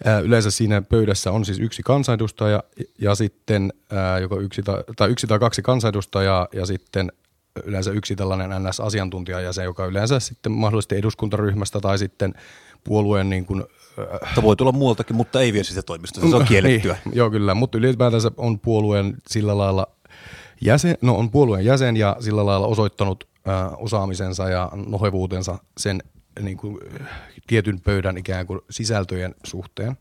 ää, 0.06 0.20
yleensä 0.20 0.52
siinä 0.52 0.82
pöydässä 0.82 1.32
on 1.32 1.46
siis 1.46 1.60
yksi 1.60 1.84
kansanedustaja 1.84 2.64
ja 3.02 3.16
sitten 3.16 3.74
ää, 3.92 4.20
joko 4.20 4.40
yksi 4.40 4.64
tai, 4.64 4.84
tai 4.96 5.10
yksi 5.10 5.28
tai 5.28 5.40
kaksi 5.40 5.62
kansanedustajaa 5.62 6.48
ja 6.54 6.66
sitten 6.66 7.12
yleensä 7.66 7.92
yksi 7.92 8.16
tällainen 8.16 8.50
NS-asiantuntijajäsen, 8.64 9.66
joka 9.66 9.86
yleensä 9.86 10.20
sitten 10.20 10.52
mahdollisesti 10.52 10.96
eduskuntaryhmästä 10.96 11.80
tai 11.80 11.98
sitten 11.98 12.34
puolueen 12.84 13.30
niin 13.30 13.46
kuin, 13.46 13.64
äh, 14.38 14.44
voi 14.44 14.56
tulla 14.56 14.72
muualtakin, 14.72 15.16
mutta 15.16 15.42
ei 15.42 15.64
sitä 15.64 15.82
toimistosta, 15.82 16.30
se 16.30 16.36
on 16.36 16.46
kiellettyä. 16.54 16.98
niin, 17.06 17.16
joo 17.16 17.30
kyllä, 17.30 17.54
mutta 17.54 17.78
ylipäätänsä 17.78 18.32
on 18.38 18.60
puolueen 18.60 19.18
sillä 19.28 19.58
lailla 19.58 19.88
jäsen, 20.62 20.98
no 21.02 21.16
on 21.16 21.32
puolueen 21.32 21.66
jäsen 21.66 21.98
ja 21.98 22.18
sillä 22.20 22.46
lailla 22.46 22.68
osoittanut 22.68 23.28
äh, 23.48 23.72
osaamisensa 23.78 24.50
ja 24.50 24.72
nohevuutensa 24.74 25.58
sen 25.78 26.04
niin 26.42 26.58
kuin, 26.58 26.78
tietyn 27.48 27.80
pöydän 27.82 28.18
ikään 28.18 28.48
kuin 28.48 28.60
sisältöjen 28.70 29.36
suhteen. 29.44 29.98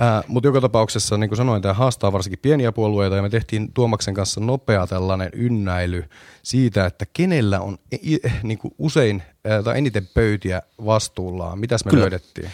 Ää, 0.00 0.22
mutta 0.28 0.46
joka 0.48 0.60
tapauksessa, 0.60 1.18
niin 1.18 1.30
kuin 1.30 1.36
sanoin, 1.36 1.62
tämä 1.62 1.74
haastaa 1.74 2.12
varsinkin 2.12 2.38
pieniä 2.38 2.72
puolueita 2.72 3.16
ja 3.16 3.22
me 3.22 3.28
tehtiin 3.28 3.72
Tuomaksen 3.72 4.14
kanssa 4.14 4.40
nopea 4.40 4.86
tällainen 4.86 5.30
ynnäily 5.32 6.04
siitä, 6.42 6.86
että 6.86 7.06
kenellä 7.12 7.60
on 7.60 7.78
niin 8.42 8.58
kuin 8.58 8.74
usein 8.78 9.22
ää, 9.44 9.62
tai 9.62 9.78
eniten 9.78 10.08
pöytiä 10.14 10.62
vastuullaan. 10.84 11.58
Mitäs 11.58 11.84
me 11.84 11.90
Kyllä. 11.90 12.02
löydettiin? 12.02 12.50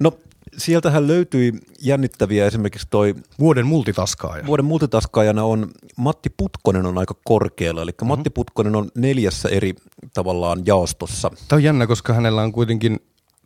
No 0.00 0.18
sieltähän 0.56 1.08
löytyi 1.08 1.52
jännittäviä 1.80 2.46
esimerkiksi 2.46 2.86
toi 2.90 3.14
Vuoden 3.38 3.66
multitaskaaja. 3.66 4.46
vuoden 4.46 4.64
multitaskaajana 4.64 5.44
on 5.44 5.70
Matti 5.96 6.30
Putkonen 6.36 6.86
on 6.86 6.98
aika 6.98 7.14
korkealla, 7.24 7.82
eli 7.82 7.90
mm-hmm. 7.90 8.08
Matti 8.08 8.30
Putkonen 8.30 8.76
on 8.76 8.88
neljässä 8.94 9.48
eri 9.48 9.74
tavallaan 10.14 10.62
jaostossa. 10.66 11.30
Tämä 11.48 11.56
on 11.56 11.62
jännä, 11.62 11.86
koska 11.86 12.12
hänellä 12.12 12.42
on 12.42 12.52
kuitenkin, 12.52 13.00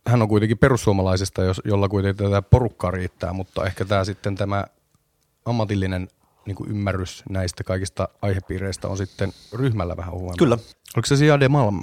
hän 0.07 0.21
on 0.21 0.27
kuitenkin 0.27 0.57
perussuomalaisista, 0.57 1.43
jos, 1.43 1.61
jolla 1.65 1.89
kuitenkin 1.89 2.25
tätä 2.25 2.41
porukkaa 2.41 2.91
riittää, 2.91 3.33
mutta 3.33 3.65
ehkä 3.65 3.85
tämä 3.85 4.03
sitten 4.03 4.35
tämä 4.35 4.65
ammatillinen 5.45 6.07
niin 6.45 6.55
kuin 6.55 6.69
ymmärrys 6.69 7.23
näistä 7.29 7.63
kaikista 7.63 8.09
aihepiireistä 8.21 8.87
on 8.87 8.97
sitten 8.97 9.31
ryhmällä 9.53 9.97
vähän 9.97 10.13
huono. 10.13 10.35
Kyllä. 10.37 10.57
Oliko 10.95 11.05
se 11.05 11.15
se 11.15 11.25
Jade 11.25 11.47
Malm 11.47 11.81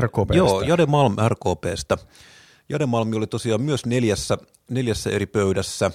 RKPstä? 0.00 0.36
Joo, 0.36 0.62
Jade 0.62 0.86
Malm 0.86 1.16
RKPstä. 1.28 1.98
Jade 2.68 2.86
Malmi 2.86 3.16
oli 3.16 3.26
tosiaan 3.26 3.62
myös 3.62 3.86
neljässä, 3.86 4.38
neljässä 4.70 5.10
eri 5.10 5.26
pöydässä 5.26 5.90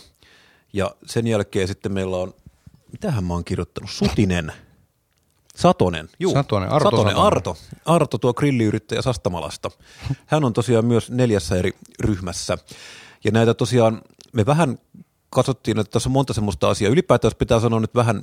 ja 0.74 0.96
sen 1.06 1.28
jälkeen 1.28 1.68
sitten 1.68 1.92
meillä 1.92 2.18
on, 2.18 2.34
mitähän 2.92 3.24
mä 3.24 3.34
oon 3.34 3.46
kirjoittanut, 3.46 3.90
Sutinen, 3.90 4.54
Satonen, 5.58 6.10
juu. 6.20 6.34
Satonen, 6.34 6.70
Arto 6.70 6.90
Satonen, 6.90 7.16
Satonen. 7.16 7.28
Arto, 7.28 7.58
Arto 7.86 8.18
tuo 8.18 8.34
grilliyrittäjä 8.34 9.02
Sastamalasta. 9.02 9.72
Hän 10.26 10.44
on 10.44 10.54
tosiaan 10.54 10.86
myös 10.86 11.12
neljässä 11.12 11.56
eri 11.56 11.72
ryhmässä. 12.00 12.58
Ja 13.24 13.32
näitä 13.32 13.54
tosiaan, 13.54 14.02
me 14.34 14.46
vähän 14.46 14.80
katsottiin, 15.30 15.80
että 15.80 15.92
tässä 15.92 16.10
on 16.10 16.14
monta 16.14 16.34
semmoista 16.34 16.70
asiaa. 16.70 16.92
Ylipäätään 16.92 17.30
jos 17.30 17.36
pitää 17.36 17.60
sanoa 17.60 17.80
nyt 17.80 17.96
vähän, 17.96 18.22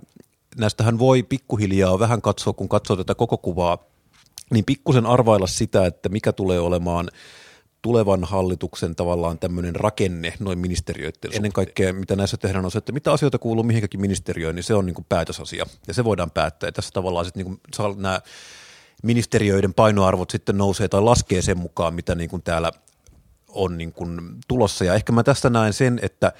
näistähän 0.56 0.98
voi 0.98 1.22
pikkuhiljaa 1.22 1.98
vähän 1.98 2.22
katsoa, 2.22 2.52
kun 2.52 2.68
katsoo 2.68 2.96
tätä 2.96 3.14
koko 3.14 3.38
kuvaa, 3.38 3.78
niin 4.50 4.64
pikkusen 4.64 5.06
arvailla 5.06 5.46
sitä, 5.46 5.86
että 5.86 6.08
mikä 6.08 6.32
tulee 6.32 6.60
olemaan 6.60 7.10
tulevan 7.84 8.24
hallituksen 8.24 8.96
tavallaan 8.96 9.38
tämmöinen 9.38 9.76
rakenne 9.76 10.34
noin 10.38 10.58
ministeriöiden 10.58 11.32
Ennen 11.32 11.52
kaikkea, 11.52 11.92
mitä 11.92 12.16
näissä 12.16 12.36
tehdään, 12.36 12.64
on 12.64 12.70
se, 12.70 12.78
että 12.78 12.92
mitä 12.92 13.12
asioita 13.12 13.38
kuuluu 13.38 13.64
mihinkäkin 13.64 14.00
ministeriöön, 14.00 14.54
niin 14.54 14.64
se 14.64 14.74
on 14.74 14.86
niin 14.86 14.94
kuin 14.94 15.06
päätösasia. 15.08 15.66
Ja 15.88 15.94
se 15.94 16.04
voidaan 16.04 16.30
päättää. 16.30 16.68
Ja 16.68 16.72
tässä 16.72 16.90
tavallaan 16.92 17.24
sitten 17.24 17.44
niin 17.44 17.58
kuin 17.74 17.96
nämä 18.02 18.20
ministeriöiden 19.02 19.74
painoarvot 19.74 20.30
sitten 20.30 20.58
nousee 20.58 20.88
tai 20.88 21.02
laskee 21.02 21.42
sen 21.42 21.58
mukaan, 21.58 21.94
mitä 21.94 22.14
niin 22.14 22.30
kuin 22.30 22.42
täällä 22.42 22.72
on 23.48 23.78
niin 23.78 23.92
kuin 23.92 24.20
tulossa. 24.48 24.84
Ja 24.84 24.94
ehkä 24.94 25.12
mä 25.12 25.22
tästä 25.22 25.50
näen 25.50 25.72
sen, 25.72 26.00
että 26.02 26.32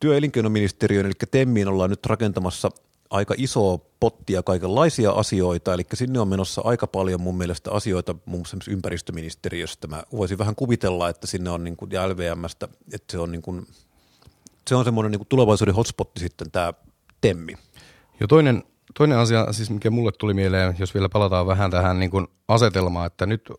työ- 0.00 0.12
ja 0.12 0.18
elinkeinoministeriön, 0.18 1.06
eli 1.06 1.14
TEMmiin 1.30 1.68
ollaan 1.68 1.90
nyt 1.90 2.06
rakentamassa 2.06 2.70
aika 3.14 3.34
isoa 3.36 3.78
pottia 4.00 4.42
kaikenlaisia 4.42 5.10
asioita, 5.10 5.74
eli 5.74 5.82
sinne 5.94 6.20
on 6.20 6.28
menossa 6.28 6.60
aika 6.64 6.86
paljon 6.86 7.20
mun 7.20 7.38
mielestä 7.38 7.70
asioita 7.70 8.14
muun 8.24 8.40
muassa 8.40 8.70
ympäristöministeriöstä. 8.70 9.86
Mä 9.86 10.02
voisin 10.12 10.38
vähän 10.38 10.54
kuvitella, 10.54 11.08
että 11.08 11.26
sinne 11.26 11.50
on 11.50 11.64
niin 11.64 11.76
kuin, 11.76 11.90
ja 11.90 12.08
LVMstä, 12.08 12.68
että 12.92 13.12
se 13.12 13.18
on, 13.18 13.32
niin 13.32 13.42
kuin, 13.42 13.66
se 14.68 14.74
on 14.74 14.84
semmoinen 14.84 15.10
niin 15.10 15.18
kuin 15.18 15.28
tulevaisuuden 15.28 15.74
hotspotti 15.74 16.20
sitten 16.20 16.50
tämä 16.50 16.72
TEMMI. 17.20 17.54
Jo 18.20 18.26
toinen, 18.26 18.62
toinen 18.98 19.18
asia, 19.18 19.52
siis 19.52 19.70
mikä 19.70 19.90
mulle 19.90 20.12
tuli 20.12 20.34
mieleen, 20.34 20.76
jos 20.78 20.94
vielä 20.94 21.08
palataan 21.08 21.46
vähän 21.46 21.70
tähän 21.70 21.98
niin 21.98 22.10
kuin 22.10 22.26
asetelmaan, 22.48 23.06
että 23.06 23.26
nyt 23.26 23.50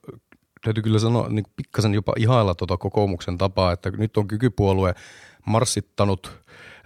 täytyy 0.64 0.84
kyllä 0.84 1.00
sanoa 1.00 1.30
niin 1.30 1.46
pikkasen 1.56 1.94
jopa 1.94 2.14
ihailla 2.18 2.56
tuota 2.56 2.78
kokoomuksen 2.78 3.38
tapaa, 3.38 3.72
että 3.72 3.92
nyt 3.92 4.18
on 4.18 4.28
kykypuolue 4.28 4.96
marssittanut 5.46 6.32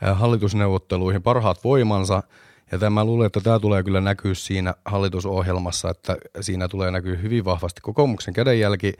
äh, 0.03 0.19
hallitusneuvotteluihin 0.19 1.23
parhaat 1.23 1.63
voimansa, 1.63 2.23
ja 2.71 2.79
tämä 2.79 3.05
luulen, 3.05 3.25
että 3.25 3.41
tämä 3.41 3.59
tulee 3.59 3.83
kyllä 3.83 4.01
näkyä 4.01 4.33
siinä 4.33 4.73
hallitusohjelmassa, 4.85 5.89
että 5.89 6.17
siinä 6.41 6.67
tulee 6.67 6.91
näkyä 6.91 7.17
hyvin 7.17 7.45
vahvasti 7.45 7.81
kokoomuksen 7.81 8.33
kädenjälki, 8.33 8.93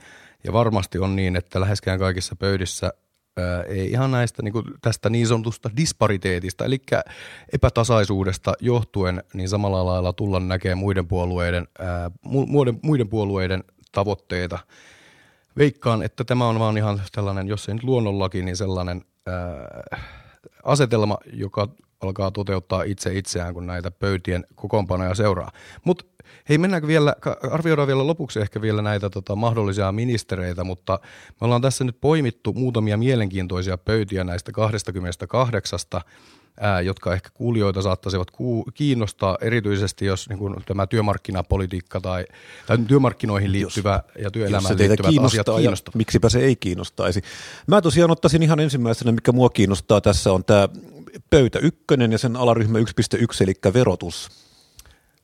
ja 0.44 0.52
varmasti 0.52 0.98
on 0.98 1.16
niin, 1.16 1.36
että 1.36 1.60
läheskään 1.60 1.98
kaikissa 1.98 2.36
pöydissä 2.36 2.92
ää, 3.36 3.62
ei 3.62 3.90
ihan 3.90 4.10
näistä 4.10 4.42
niin 4.42 4.52
kuin 4.52 4.64
tästä 4.80 5.10
niin 5.10 5.26
sanotusta 5.26 5.70
dispariteetista, 5.76 6.64
eli 6.64 6.78
epätasaisuudesta 7.52 8.52
johtuen, 8.60 9.24
niin 9.34 9.48
samalla 9.48 9.86
lailla 9.86 10.12
tulla 10.12 10.40
näkemään 10.40 10.78
muiden 10.78 11.08
puolueiden, 11.08 11.68
ää, 11.78 12.10
mu- 12.26 12.46
muiden, 12.46 12.78
muiden 12.82 13.08
puolueiden 13.08 13.64
tavoitteita. 13.92 14.58
Veikkaan, 15.56 16.02
että 16.02 16.24
tämä 16.24 16.48
on 16.48 16.58
vaan 16.58 16.76
ihan 16.76 17.02
tällainen, 17.12 17.48
jos 17.48 17.68
ei 17.68 17.74
nyt 17.74 17.84
luonnollaki, 17.84 18.42
niin 18.42 18.56
sellainen 18.56 19.04
ää, 19.26 19.34
asetelma, 20.64 21.18
joka 21.32 21.68
alkaa 22.00 22.30
toteuttaa 22.30 22.82
itse 22.82 23.18
itseään, 23.18 23.54
kun 23.54 23.66
näitä 23.66 23.90
pöytien 23.90 24.46
kokoonpanoja 24.54 25.14
seuraa. 25.14 25.52
Mutta 25.84 26.04
hei, 26.48 26.58
mennäänkö 26.58 26.86
vielä, 26.86 27.14
arvioidaan 27.50 27.88
vielä 27.88 28.06
lopuksi 28.06 28.40
ehkä 28.40 28.60
vielä 28.60 28.82
näitä 28.82 29.10
tota, 29.10 29.36
mahdollisia 29.36 29.92
ministereitä, 29.92 30.64
mutta 30.64 30.98
me 31.40 31.44
ollaan 31.44 31.62
tässä 31.62 31.84
nyt 31.84 31.96
poimittu 32.00 32.52
muutamia 32.52 32.96
mielenkiintoisia 32.96 33.78
pöytiä 33.78 34.24
näistä 34.24 34.52
28, 34.52 35.78
ää, 36.60 36.80
jotka 36.80 37.14
ehkä 37.14 37.28
kuulijoita 37.34 37.82
saattaisivat 37.82 38.30
ku- 38.30 38.64
kiinnostaa, 38.74 39.38
erityisesti 39.40 40.06
jos 40.06 40.28
niin 40.28 40.38
kun, 40.38 40.56
tämä 40.66 40.86
työmarkkinapolitiikka 40.86 42.00
tai, 42.00 42.24
tai 42.66 42.78
työmarkkinoihin 42.78 43.52
liittyvä 43.52 44.02
ja 44.14 44.22
Jos 44.22 44.32
työelämään 44.32 44.62
se 44.62 44.74
teitä 44.74 44.90
liittyvät 44.90 45.24
asiat 45.24 45.46
kiinnostaa, 45.46 45.92
ja 45.92 45.98
miksipä 45.98 46.28
se 46.28 46.40
ei 46.40 46.56
kiinnostaisi. 46.56 47.22
Mä 47.66 47.82
tosiaan 47.82 48.10
ottaisin 48.10 48.42
ihan 48.42 48.60
ensimmäisenä, 48.60 49.12
mikä 49.12 49.32
mua 49.32 49.50
kiinnostaa 49.50 50.00
tässä 50.00 50.32
on 50.32 50.44
tämä 50.44 50.68
pöytä 51.30 51.58
ykkönen 51.58 52.12
ja 52.12 52.18
sen 52.18 52.36
alaryhmä 52.36 52.78
1.1, 52.78 52.84
eli 53.40 53.54
verotus. 53.74 54.28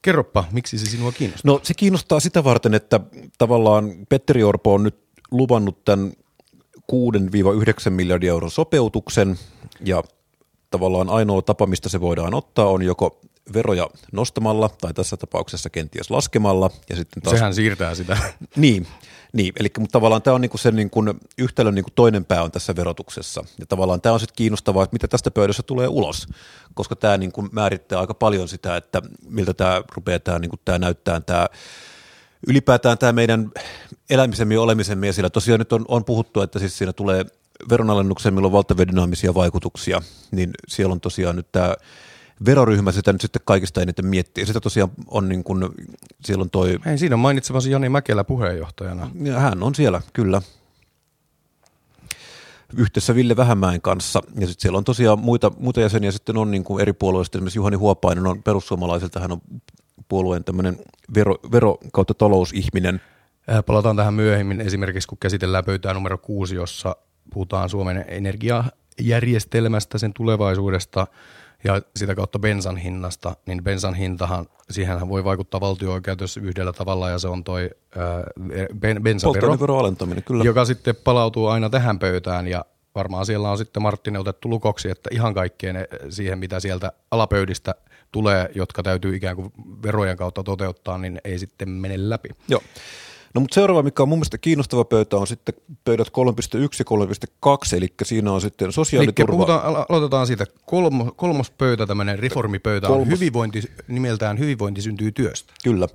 Kerropa, 0.03 0.45
miksi 0.53 0.79
se 0.79 0.87
sinua 0.87 1.13
kiinnostaa? 1.13 1.53
No 1.53 1.61
se 1.63 1.75
kiinnostaa 1.75 2.21
sitä 2.21 2.45
varten, 2.45 2.75
että 2.75 3.01
tavallaan 3.39 3.93
Petteri 4.09 4.43
Orpo 4.43 4.75
on 4.75 4.83
nyt 4.83 4.97
luvannut 5.31 5.85
tämän 5.85 6.13
6-9 6.93 7.91
miljardin 7.91 8.29
euron 8.29 8.51
sopeutuksen 8.51 9.39
ja 9.85 10.03
tavallaan 10.71 11.09
ainoa 11.09 11.43
tapa, 11.43 11.67
mistä 11.67 11.89
se 11.89 12.01
voidaan 12.01 12.35
ottaa, 12.35 12.67
on 12.67 12.83
joko 12.83 13.21
veroja 13.53 13.91
nostamalla 14.13 14.69
tai 14.69 14.95
tässä 14.95 15.17
tapauksessa 15.17 15.71
kenties 15.71 16.11
laskemalla. 16.11 16.71
Ja 16.91 16.97
sitten 16.97 17.23
taas 17.23 17.37
Sehän 17.37 17.55
siirtää 17.55 17.95
sitä. 17.95 18.19
niin, 18.57 18.87
niin 19.33 19.53
eli 19.61 19.69
mutta 19.79 19.93
tavallaan 19.93 20.23
tämä 20.23 20.35
on 20.35 20.41
niinku 20.41 20.59
sen 20.59 20.77
niinku 20.77 21.05
yhtälön 21.39 21.75
niinku 21.75 21.91
toinen 21.95 22.25
pää 22.25 22.43
on 22.43 22.51
tässä 22.51 22.77
verotuksessa. 22.77 23.45
Ja 23.59 23.67
tavallaan 23.67 24.01
tämä 24.01 24.13
on 24.13 24.21
sitten 24.21 24.37
kiinnostavaa, 24.37 24.85
että 24.85 24.95
mitä 24.95 25.09
tästä 25.09 25.31
pöydässä 25.31 25.63
tulee 25.63 25.89
ulos, 25.89 26.27
koska 26.75 26.97
tämä 26.97 27.17
niinku 27.17 27.43
määrittää 27.53 28.01
aika 28.01 28.15
paljon 28.15 28.49
sitä, 28.49 28.77
että 28.77 29.03
miltä 29.29 29.55
tämä 29.55 29.83
rupeaa 29.95 30.19
tämä 30.19 30.39
niinku 30.39 30.57
tää 30.65 30.79
näyttää 30.79 31.21
tämä 31.21 31.49
ylipäätään 32.49 32.99
tämä 32.99 33.13
meidän 33.13 33.51
elämisemme 34.11 34.55
ja 34.55 34.61
olemisemme, 34.61 35.07
ja 35.07 35.13
siellä 35.13 35.31
tosiaan 35.31 35.59
nyt 35.59 35.73
on, 35.73 35.85
on 35.89 36.05
puhuttu, 36.05 36.41
että 36.41 36.59
siis 36.59 36.79
siinä 36.79 36.93
tulee 36.93 37.25
veronalennuksen, 37.71 38.35
millä 38.35 38.47
on 38.47 38.53
valtavia 38.53 38.89
dynaamisia 38.89 39.35
vaikutuksia, 39.35 40.03
niin 40.31 40.51
siellä 40.69 40.93
on 40.93 41.01
tosiaan 41.01 41.37
nyt 41.37 41.53
tämä 41.53 41.75
veroryhmä 42.45 42.93
sitä 42.93 43.13
nyt 43.13 43.21
sitten 43.21 43.43
kaikista 43.45 43.83
eniten 43.83 44.07
miettii. 44.07 44.47
Sitä 44.47 44.61
tosiaan 44.61 44.91
on 45.07 45.29
niin 45.29 45.45
kuin, 45.45 45.69
siellä 46.25 46.43
on 46.43 46.51
toi, 46.51 46.79
Hei, 46.85 46.99
siinä 46.99 47.17
on 47.17 47.21
mainitsemasi 47.21 47.71
Jani 47.71 47.89
Mäkelä 47.89 48.25
puheenjohtajana. 48.25 49.11
ja 49.23 49.41
hän 49.41 49.63
on 49.63 49.75
siellä 49.75 50.03
kyllä 50.13 50.43
yhdessä 52.77 53.15
Ville 53.15 53.37
Vähämäen 53.37 53.81
kanssa. 53.81 54.23
Ja 54.41 54.47
sitten 54.47 54.63
siellä 54.63 54.79
on 54.79 54.85
tosiaan 54.85 55.19
muita, 55.19 55.53
muita 55.59 55.81
jäseniä 55.81 56.11
sitten 56.11 56.37
on 56.37 56.51
niin 56.51 56.65
kuin 56.65 56.83
eri 56.83 56.93
puolueista, 56.93 57.39
esimerkiksi 57.39 57.59
Juhani 57.59 57.77
Huopainen 57.77 58.27
on 58.27 58.43
perussuomalaisilta, 58.43 59.21
hän 59.21 59.33
on 59.33 59.41
puolueen 60.09 60.45
tämmöinen 60.45 60.79
vero, 61.15 61.37
vero 61.53 61.79
kautta 61.93 62.15
talousihminen. 62.15 63.01
Äh, 63.51 63.65
Palataan 63.67 63.97
tähän 63.97 64.15
myöhemmin 64.15 64.61
esimerkiksi, 64.61 65.09
kun 65.09 65.19
käsitellään 65.19 65.65
pöytää 65.65 65.95
numero 65.95 66.19
kuusi, 66.19 66.55
jossa 66.55 66.97
puhutaan 67.33 67.69
Suomen 67.69 68.05
energiajärjestelmästä, 68.09 69.99
sen 69.99 70.13
tulevaisuudesta 70.13 71.07
ja 71.67 71.83
sitä 71.97 72.15
kautta 72.15 72.39
bensan 72.39 72.77
hinnasta, 72.77 73.37
niin 73.47 73.65
bensan 73.65 73.95
hintahan, 73.95 74.47
siihenhän 74.71 75.09
voi 75.09 75.25
vaikuttaa 75.25 75.61
valtio-oikeudessa 75.61 76.41
yhdellä 76.41 76.73
tavalla 76.73 77.11
ja 77.11 77.19
se 77.19 77.29
on 77.29 77.45
toi 77.45 77.71
ää, 77.97 78.25
ben, 78.79 79.03
bensavero, 79.03 79.79
alentaminen, 79.79 80.25
kyllä. 80.25 80.45
joka 80.45 80.65
sitten 80.65 80.97
palautuu 80.97 81.47
aina 81.47 81.71
tähän 81.71 81.99
pöytään 81.99 82.49
ja 82.49 82.65
varmaan 82.95 83.27
siellä 83.27 83.51
on 83.51 83.59
sitten 83.59 83.83
Marttinen 83.83 84.21
otettu 84.21 84.51
lukoksi, 84.51 84.91
että 84.91 85.11
ihan 85.13 85.35
kaikkeen 85.35 85.77
eh, 85.77 85.87
siihen, 86.11 86.39
mitä 86.39 86.61
sieltä 86.61 86.93
alapöydistä 87.11 87.75
tulee, 88.13 88.51
jotka 88.55 88.83
täytyy 88.83 89.17
ikään 89.17 89.37
kuin 89.37 89.53
verojen 89.83 90.17
kautta 90.17 90.43
toteuttaa, 90.43 90.99
niin 90.99 91.21
ei 91.25 91.39
sitten 91.39 91.69
mene 91.69 91.95
läpi. 91.97 92.29
Joo. 92.49 92.63
No 93.35 93.41
mutta 93.41 93.55
seuraava, 93.55 93.83
mikä 93.83 94.03
on 94.03 94.09
mun 94.09 94.19
mielestä 94.19 94.39
kiinnostava 94.39 94.85
pöytä, 94.85 95.17
on 95.17 95.27
sitten 95.27 95.55
pöydät 95.85 96.09
3.1 96.09 96.13
ja 96.79 97.57
3.2, 97.71 97.77
eli 97.77 97.89
siinä 98.03 98.33
on 98.33 98.41
sitten 98.41 98.65
Eli 98.67 98.73
sosiaaliturva. 98.73 99.33
puhutaan, 99.33 99.61
alo- 99.65 99.87
aloitetaan 99.89 100.27
siitä. 100.27 100.47
Kolmo, 100.67 101.13
kolmos 101.17 101.51
pöytä, 101.51 101.87
tämmöinen 101.87 102.19
reformipöytä, 102.19 102.87
on 102.89 102.93
Kolmos. 102.99 103.15
hyvinvointi, 103.21 103.63
nimeltään 103.89 104.39
hyvinvointi 104.39 104.83
syntyy 104.83 105.13
työstä. 105.13 105.53
Kyllä, 105.65 105.89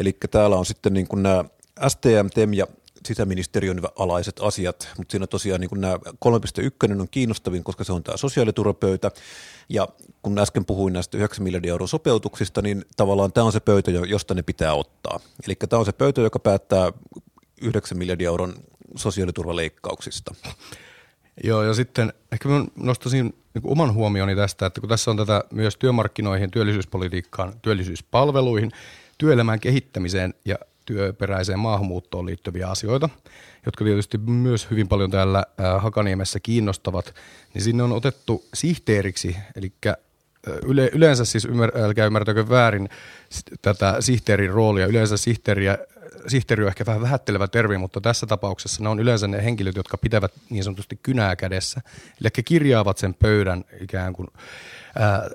eli 0.00 0.16
täällä 0.30 0.56
on 0.56 0.66
sitten 0.66 0.94
niin 0.94 1.08
kuin 1.08 1.22
nämä 1.22 1.44
STM, 1.88 2.26
TEM 2.34 2.52
ja 2.54 2.66
sisäministeriön 3.06 3.80
alaiset 3.98 4.40
asiat, 4.40 4.88
mutta 4.98 5.12
siinä 5.12 5.26
tosiaan 5.26 5.60
niin 5.60 5.70
nämä 5.80 5.94
3.1 6.94 7.00
on 7.00 7.08
kiinnostavin, 7.10 7.64
koska 7.64 7.84
se 7.84 7.92
on 7.92 8.02
tämä 8.02 8.16
sosiaaliturvapöytä, 8.16 9.10
ja 9.68 9.88
kun 10.22 10.38
äsken 10.38 10.64
puhuin 10.64 10.92
näistä 10.92 11.18
9 11.18 11.44
miljardin 11.44 11.70
euron 11.70 11.88
sopeutuksista, 11.88 12.62
niin 12.62 12.84
tavallaan 12.96 13.32
tämä 13.32 13.44
on 13.44 13.52
se 13.52 13.60
pöytä, 13.60 13.90
jo- 13.90 14.04
josta 14.04 14.34
ne 14.34 14.42
pitää 14.42 14.74
ottaa. 14.74 15.20
Eli 15.46 15.56
tämä 15.68 15.80
on 15.80 15.86
se 15.86 15.92
pöytä, 15.92 16.20
joka 16.20 16.38
päättää 16.38 16.92
9 17.62 17.98
miljardin 17.98 18.26
euron 18.26 18.54
sosiaaliturvaleikkauksista. 18.96 20.34
Joo, 21.44 21.62
ja 21.62 21.74
sitten 21.74 22.12
ehkä 22.32 22.48
mä 22.48 22.64
nostaisin 22.76 23.24
niin 23.54 23.62
oman 23.64 23.94
huomioni 23.94 24.36
tästä, 24.36 24.66
että 24.66 24.80
kun 24.80 24.90
tässä 24.90 25.10
on 25.10 25.16
tätä 25.16 25.44
myös 25.52 25.76
työmarkkinoihin, 25.76 26.50
työllisyyspolitiikkaan, 26.50 27.52
työllisyyspalveluihin, 27.62 28.72
työelämän 29.18 29.60
kehittämiseen 29.60 30.34
ja 30.44 30.56
työperäiseen 30.84 31.58
maahanmuuttoon 31.58 32.26
liittyviä 32.26 32.68
asioita, 32.68 33.08
jotka 33.66 33.84
tietysti 33.84 34.18
myös 34.18 34.70
hyvin 34.70 34.88
paljon 34.88 35.10
täällä 35.10 35.44
Hakaniemessä 35.78 36.40
kiinnostavat, 36.40 37.14
niin 37.54 37.62
sinne 37.62 37.82
on 37.82 37.92
otettu 37.92 38.44
sihteeriksi, 38.54 39.36
eli 39.56 39.72
yle, 40.66 40.90
yleensä 40.92 41.24
siis, 41.24 41.44
ymmär, 41.44 41.70
älkää 41.78 42.06
ymmärtäkö 42.06 42.48
väärin 42.48 42.88
tätä 43.62 43.96
sihteerin 44.00 44.50
roolia, 44.50 44.86
yleensä 44.86 45.16
sihteeriä 45.16 45.78
sihteeri 46.26 46.62
on 46.62 46.68
ehkä 46.68 46.86
vähän 46.86 47.02
vähättelevä 47.02 47.48
termi, 47.48 47.78
mutta 47.78 48.00
tässä 48.00 48.26
tapauksessa 48.26 48.82
ne 48.82 48.88
on 48.88 49.00
yleensä 49.00 49.28
ne 49.28 49.44
henkilöt, 49.44 49.76
jotka 49.76 49.98
pitävät 49.98 50.32
niin 50.50 50.64
sanotusti 50.64 50.98
kynää 51.02 51.36
kädessä. 51.36 51.80
Eli 52.20 52.30
kirjaavat 52.44 52.98
sen 52.98 53.14
pöydän 53.14 53.64
ikään 53.80 54.12
kuin 54.12 54.28
ää, 54.98 55.30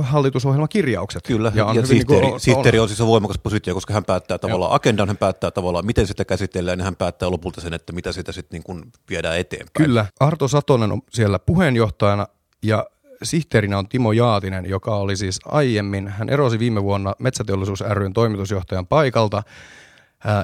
hallitusohjelmakirjaukset. 0.00 1.22
Kyllä, 1.26 1.52
ja, 1.54 1.72
ja 1.74 1.86
sihteeri, 1.86 2.20
niin 2.20 2.30
kuin, 2.30 2.40
sihteeri 2.40 2.78
on 2.78 2.88
siis 2.88 3.00
voimakas 3.00 3.38
positio, 3.38 3.74
koska 3.74 3.94
hän 3.94 4.04
päättää 4.04 4.38
tavallaan 4.38 4.72
agendan, 4.72 5.08
hän 5.08 5.16
päättää 5.16 5.50
tavallaan, 5.50 5.86
miten 5.86 6.06
sitä 6.06 6.24
käsitellään, 6.24 6.78
ja 6.78 6.84
hän 6.84 6.96
päättää 6.96 7.30
lopulta 7.30 7.60
sen, 7.60 7.74
että 7.74 7.92
mitä 7.92 8.12
sitä 8.12 8.32
sitten 8.32 8.56
niin 8.56 8.62
kuin 8.62 8.82
viedään 9.10 9.38
eteenpäin. 9.38 9.86
Kyllä, 9.86 10.06
Arto 10.20 10.48
Satonen 10.48 10.92
on 10.92 11.02
siellä 11.10 11.38
puheenjohtajana, 11.38 12.26
ja 12.62 12.86
sihteerinä 13.22 13.78
on 13.78 13.88
Timo 13.88 14.12
Jaatinen, 14.12 14.66
joka 14.66 14.96
oli 14.96 15.16
siis 15.16 15.38
aiemmin, 15.44 16.08
hän 16.08 16.28
erosi 16.28 16.58
viime 16.58 16.82
vuonna 16.82 17.14
Metsäteollisuus 17.18 17.80
ryn 17.80 18.12
toimitusjohtajan 18.12 18.86
paikalta, 18.86 19.42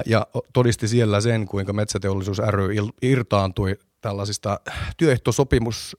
ja 0.05 0.27
todisti 0.53 0.87
siellä 0.87 1.21
sen, 1.21 1.45
kuinka 1.45 1.73
Metsäteollisuus 1.73 2.39
ry 2.47 2.67
irtaantui 3.01 3.75
tällaisista 4.05 4.59
työehtosopimus, 4.97 5.97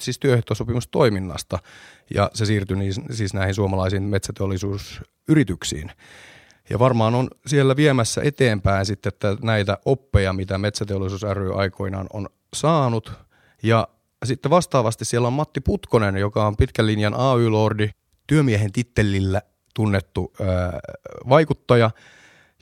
siis 0.00 0.18
työehtosopimustoiminnasta 0.18 1.58
ja 2.14 2.30
se 2.34 2.46
siirtyi 2.46 2.76
niin, 2.76 2.92
siis 3.10 3.34
näihin 3.34 3.54
suomalaisiin 3.54 4.02
metsäteollisuusyrityksiin. 4.02 5.92
Ja 6.70 6.78
varmaan 6.78 7.14
on 7.14 7.28
siellä 7.46 7.76
viemässä 7.76 8.20
eteenpäin 8.24 8.86
sitten 8.86 9.08
että 9.08 9.36
näitä 9.42 9.78
oppeja, 9.84 10.32
mitä 10.32 10.58
Metsäteollisuus 10.58 11.22
ry 11.22 11.60
aikoinaan 11.60 12.06
on 12.12 12.28
saanut. 12.54 13.12
Ja 13.62 13.88
sitten 14.24 14.50
vastaavasti 14.50 15.04
siellä 15.04 15.28
on 15.28 15.32
Matti 15.32 15.60
Putkonen, 15.60 16.16
joka 16.16 16.46
on 16.46 16.56
pitkän 16.56 16.86
linjan 16.86 17.14
AY-lordi, 17.14 17.88
työmiehen 18.26 18.72
tittelillä 18.72 19.42
tunnettu 19.74 20.32
ää, 20.40 20.78
vaikuttaja, 21.28 21.90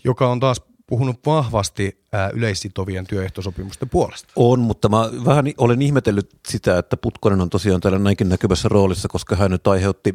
joka 0.05 0.29
on 0.29 0.41
taas 0.41 0.63
puhunut 0.87 1.21
vahvasti 1.27 1.99
yleissitovien 2.33 3.07
työehtosopimusten 3.07 3.89
puolesta. 3.89 4.33
On, 4.37 4.61
mutta 4.61 4.89
mä 4.89 5.11
vähän 5.25 5.45
olen 5.59 5.83
ihmetellyt 5.83 6.31
sitä, 6.49 6.79
että 6.79 6.97
Putkonen 6.97 7.41
on 7.41 7.51
tosiaan 7.51 7.81
täällä 7.81 7.99
näinkin 7.99 8.29
näkyvässä 8.29 8.69
roolissa, 8.69 9.09
koska 9.09 9.37
hän 9.37 9.51
nyt 9.51 9.67
aiheutti 9.67 10.15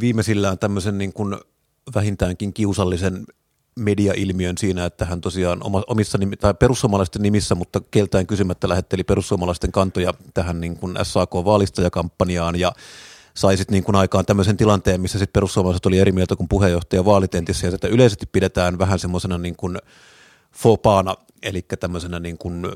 viimeisillään 0.00 0.58
tämmöisen 0.58 0.98
niin 0.98 1.12
kuin 1.12 1.36
vähintäänkin 1.94 2.52
kiusallisen 2.52 3.24
mediailmiön 3.76 4.58
siinä, 4.58 4.84
että 4.84 5.04
hän 5.04 5.20
tosiaan 5.20 5.60
omissa 5.86 6.18
nimi, 6.18 6.36
tai 6.36 6.54
perussuomalaisten 6.54 7.22
nimissä, 7.22 7.54
mutta 7.54 7.80
keltään 7.90 8.26
kysymättä 8.26 8.68
lähetteli 8.68 9.04
perussuomalaisten 9.04 9.72
kantoja 9.72 10.14
tähän 10.34 10.60
niin 10.60 10.76
kuin 10.76 10.96
SAK-vaalistajakampanjaan 11.02 12.60
ja 12.60 12.72
sai 13.40 13.56
sitten 13.56 13.72
niin 13.72 13.84
kuin 13.84 13.96
aikaan 13.96 14.26
tämmöisen 14.26 14.56
tilanteen, 14.56 15.00
missä 15.00 15.18
sitten 15.18 15.32
perussuomalaiset 15.32 15.86
oli 15.86 15.98
eri 15.98 16.12
mieltä 16.12 16.36
kuin 16.36 16.48
puheenjohtaja 16.48 17.04
vaalitentissä 17.04 17.66
ja 17.66 17.70
sitä 17.70 17.88
yleisesti 17.88 18.26
pidetään 18.26 18.78
vähän 18.78 18.98
semmoisena 18.98 19.38
niin 19.38 19.56
kuin 19.56 19.78
fopaana, 20.52 21.16
eli 21.42 21.62
tämmöisenä 21.62 22.20
niin 22.20 22.38
kuin 22.38 22.66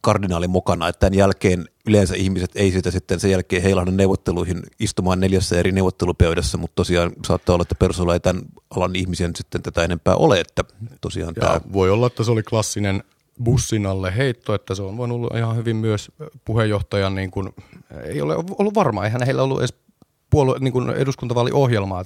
kardinaalin 0.00 0.50
mukana, 0.50 0.88
että 0.88 1.00
tämän 1.00 1.18
jälkeen 1.18 1.64
yleensä 1.86 2.14
ihmiset 2.14 2.50
ei 2.54 2.70
sitä 2.70 2.90
sitten 2.90 3.20
sen 3.20 3.30
jälkeen 3.30 3.62
heilahda 3.62 3.90
neuvotteluihin 3.90 4.62
istumaan 4.80 5.20
neljässä 5.20 5.58
eri 5.58 5.72
neuvottelupöydässä, 5.72 6.58
mutta 6.58 6.74
tosiaan 6.74 7.12
saattaa 7.26 7.54
olla, 7.54 7.62
että 7.62 7.74
persoilla 7.74 8.14
ei 8.14 8.20
tämän 8.20 8.42
alan 8.70 8.96
ihmisen 8.96 9.36
sitten 9.36 9.62
tätä 9.62 9.84
enempää 9.84 10.14
ole, 10.14 10.40
että 10.40 10.64
tosiaan 11.00 11.32
ja 11.36 11.40
tämä... 11.40 11.60
Voi 11.72 11.90
olla, 11.90 12.06
että 12.06 12.24
se 12.24 12.30
oli 12.30 12.42
klassinen 12.42 13.04
bussin 13.44 13.86
alle 13.86 14.16
heitto, 14.16 14.54
että 14.54 14.74
se 14.74 14.82
on 14.82 14.96
voinut 14.96 15.16
olla 15.16 15.38
ihan 15.38 15.56
hyvin 15.56 15.76
myös 15.76 16.10
puheenjohtajan, 16.44 17.14
niin 17.14 17.30
kuin, 17.30 17.48
ei 18.04 18.20
ole 18.20 18.34
ollut 18.58 18.74
varma, 18.74 19.04
eihän 19.04 19.22
heillä 19.26 19.42
ollut 19.42 19.58
edes 19.58 19.74
puolue, 20.30 20.58
niin 20.60 20.72
kuin 20.72 20.90
eduskuntavaaliohjelmaa. 20.90 22.04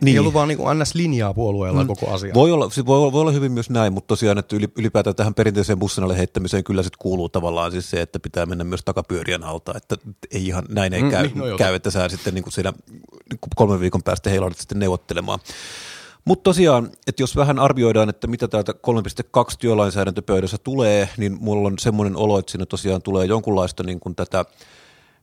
Niin. 0.00 0.14
Ei 0.14 0.18
ollut 0.18 0.34
vaan 0.34 0.48
niin 0.48 0.58
kuin 0.58 0.78
NS-linjaa 0.78 1.34
puolueella 1.34 1.80
mm. 1.80 1.86
koko 1.86 2.10
asia. 2.10 2.34
Voi 2.34 2.52
olla, 2.52 2.70
voi, 2.86 2.98
olla, 2.98 3.12
voi 3.12 3.20
olla 3.20 3.30
hyvin 3.30 3.52
myös 3.52 3.70
näin, 3.70 3.92
mutta 3.92 4.08
tosiaan, 4.08 4.38
että 4.38 4.56
ylipäätään 4.76 5.16
tähän 5.16 5.34
perinteiseen 5.34 5.78
bussinalle 5.78 6.18
heittämiseen 6.18 6.64
kyllä 6.64 6.82
sitten 6.82 6.98
kuuluu 6.98 7.28
tavallaan 7.28 7.72
siis 7.72 7.90
se, 7.90 8.00
että 8.00 8.20
pitää 8.20 8.46
mennä 8.46 8.64
myös 8.64 8.80
takapyörien 8.84 9.44
alta, 9.44 9.72
että 9.76 9.96
ei 10.30 10.46
ihan 10.46 10.64
näin 10.68 10.92
ei 10.92 11.02
mm, 11.02 11.10
käy, 11.10 11.26
niin, 11.26 11.38
no 11.38 11.56
käy 11.56 11.74
että 11.74 11.90
sä 11.90 12.08
sitten 12.08 12.34
niin 12.34 12.42
kuin 12.42 12.52
siinä 12.52 12.72
kolmen 13.56 13.80
viikon 13.80 14.02
päästä 14.02 14.30
heilaudut 14.30 14.58
sitten 14.58 14.78
neuvottelemaan. 14.78 15.38
Mutta 16.24 16.42
tosiaan, 16.42 16.90
että 17.06 17.22
jos 17.22 17.36
vähän 17.36 17.58
arvioidaan, 17.58 18.08
että 18.08 18.26
mitä 18.26 18.48
täältä 18.48 18.72
3.2 18.72 19.56
työlainsäädäntöpöydässä 19.58 20.58
tulee, 20.58 21.08
niin 21.16 21.36
mulla 21.40 21.68
on 21.68 21.78
semmoinen 21.78 22.16
olo, 22.16 22.38
että 22.38 22.52
siinä 22.52 22.66
tosiaan 22.66 23.02
tulee 23.02 23.26
jonkunlaista 23.26 23.82
niin 23.82 24.00
kuin 24.00 24.14
tätä 24.14 24.44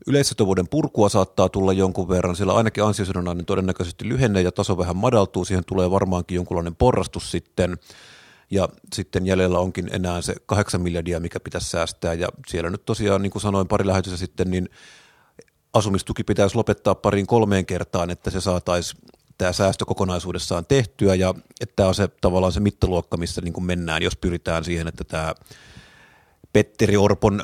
Yleissitovuuden 0.08 0.68
purkua 0.68 1.10
saattaa 1.10 1.50
tulla 1.50 1.74
jonkun 1.74 2.10
verran, 2.10 2.36
sillä 2.36 2.54
ainakin 2.54 2.84
ansiosidonnainen 2.84 3.46
todennäköisesti 3.46 4.10
lyhenee 4.10 4.42
ja 4.42 4.52
taso 4.52 4.78
vähän 4.78 4.98
madaltuu, 4.98 5.46
siihen 5.46 5.66
tulee 5.66 5.92
varmaankin 5.92 6.36
jonkunlainen 6.36 6.76
porrastus 6.76 7.32
sitten, 7.32 7.78
ja 8.52 8.70
sitten 8.94 9.26
jäljellä 9.26 9.60
onkin 9.60 9.90
enää 9.92 10.22
se 10.22 10.36
8 10.46 10.82
miljardia, 10.82 11.20
mikä 11.20 11.40
pitäisi 11.40 11.70
säästää, 11.70 12.14
ja 12.14 12.28
siellä 12.48 12.70
nyt 12.70 12.86
tosiaan, 12.86 13.22
niin 13.22 13.32
kuin 13.32 13.42
sanoin 13.42 13.68
pari 13.68 13.88
lähetystä 13.88 14.18
sitten, 14.18 14.52
niin 14.52 14.70
asumistuki 15.74 16.24
pitäisi 16.24 16.56
lopettaa 16.56 16.96
pariin 16.96 17.28
kolmeen 17.28 17.66
kertaan, 17.66 18.10
että 18.10 18.30
se 18.30 18.42
saataisiin 18.42 19.02
tämä 19.38 19.54
säästö 19.54 19.86
kokonaisuudessaan 19.86 20.66
tehtyä, 20.66 21.16
ja 21.16 21.34
että 21.62 21.76
tämä 21.76 21.90
on 21.90 21.96
se 21.96 22.08
tavallaan 22.08 22.54
se 22.54 22.60
mittaluokka, 22.60 23.18
missä 23.18 23.42
niin 23.42 23.54
kuin 23.54 23.64
mennään, 23.64 24.04
jos 24.04 24.16
pyritään 24.16 24.64
siihen, 24.64 24.88
että 24.88 25.04
tämä 25.04 25.36
Petteri 26.54 26.98
Orpon 26.98 27.42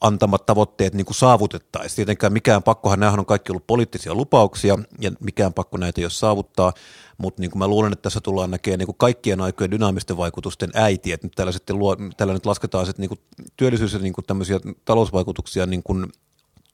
antamat 0.00 0.46
tavoitteet 0.46 0.94
niin 0.94 1.04
kuin 1.04 1.14
saavutettaisiin. 1.14 1.96
Tietenkään 1.96 2.32
mikään 2.32 2.62
pakkohan, 2.62 3.00
nämähän 3.00 3.20
on 3.20 3.26
kaikki 3.26 3.52
ollut 3.52 3.66
poliittisia 3.66 4.14
lupauksia 4.14 4.78
ja 5.00 5.12
mikään 5.20 5.54
pakko 5.54 5.76
näitä 5.76 6.00
ole 6.00 6.10
saavuttaa, 6.10 6.72
mutta 7.18 7.40
niin 7.40 7.50
kuin 7.50 7.58
mä 7.58 7.68
luulen, 7.68 7.92
että 7.92 8.02
tässä 8.02 8.20
tullaan 8.20 8.50
näkemään 8.50 8.78
niin 8.78 8.86
kuin 8.86 8.98
kaikkien 8.98 9.40
aikojen 9.40 9.70
dynaamisten 9.70 10.16
vaikutusten 10.16 10.70
äiti, 10.74 11.12
että 11.12 11.26
nyt 11.26 11.32
täällä, 11.36 11.52
sitten 11.52 11.78
luo, 11.78 11.96
täällä 12.16 12.34
nyt 12.34 12.46
lasketaan 12.46 12.86
sitten 12.86 13.02
niin 13.02 13.08
kuin 13.08 13.20
työllisyys- 13.56 13.92
ja 13.92 13.98
niin 13.98 14.12
kuin 14.12 14.24
tämmöisiä 14.24 14.60
talousvaikutuksia 14.84 15.66
niin 15.66 15.82
kuin 15.82 16.06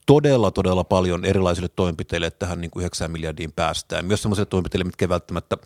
todella, 0.07 0.51
todella 0.51 0.85
paljon 0.85 1.25
erilaisille 1.25 1.69
toimenpiteille, 1.69 2.27
että 2.27 2.39
tähän 2.39 2.61
niin 2.61 2.71
kuin 2.71 2.81
9 2.81 3.11
miljardiin 3.11 3.53
päästään. 3.53 4.05
Myös 4.07 4.23
sellaisille 4.23 4.47
toimenpiteille, 4.47 4.85
mitkä 4.85 5.09
välttämättä 5.09 5.57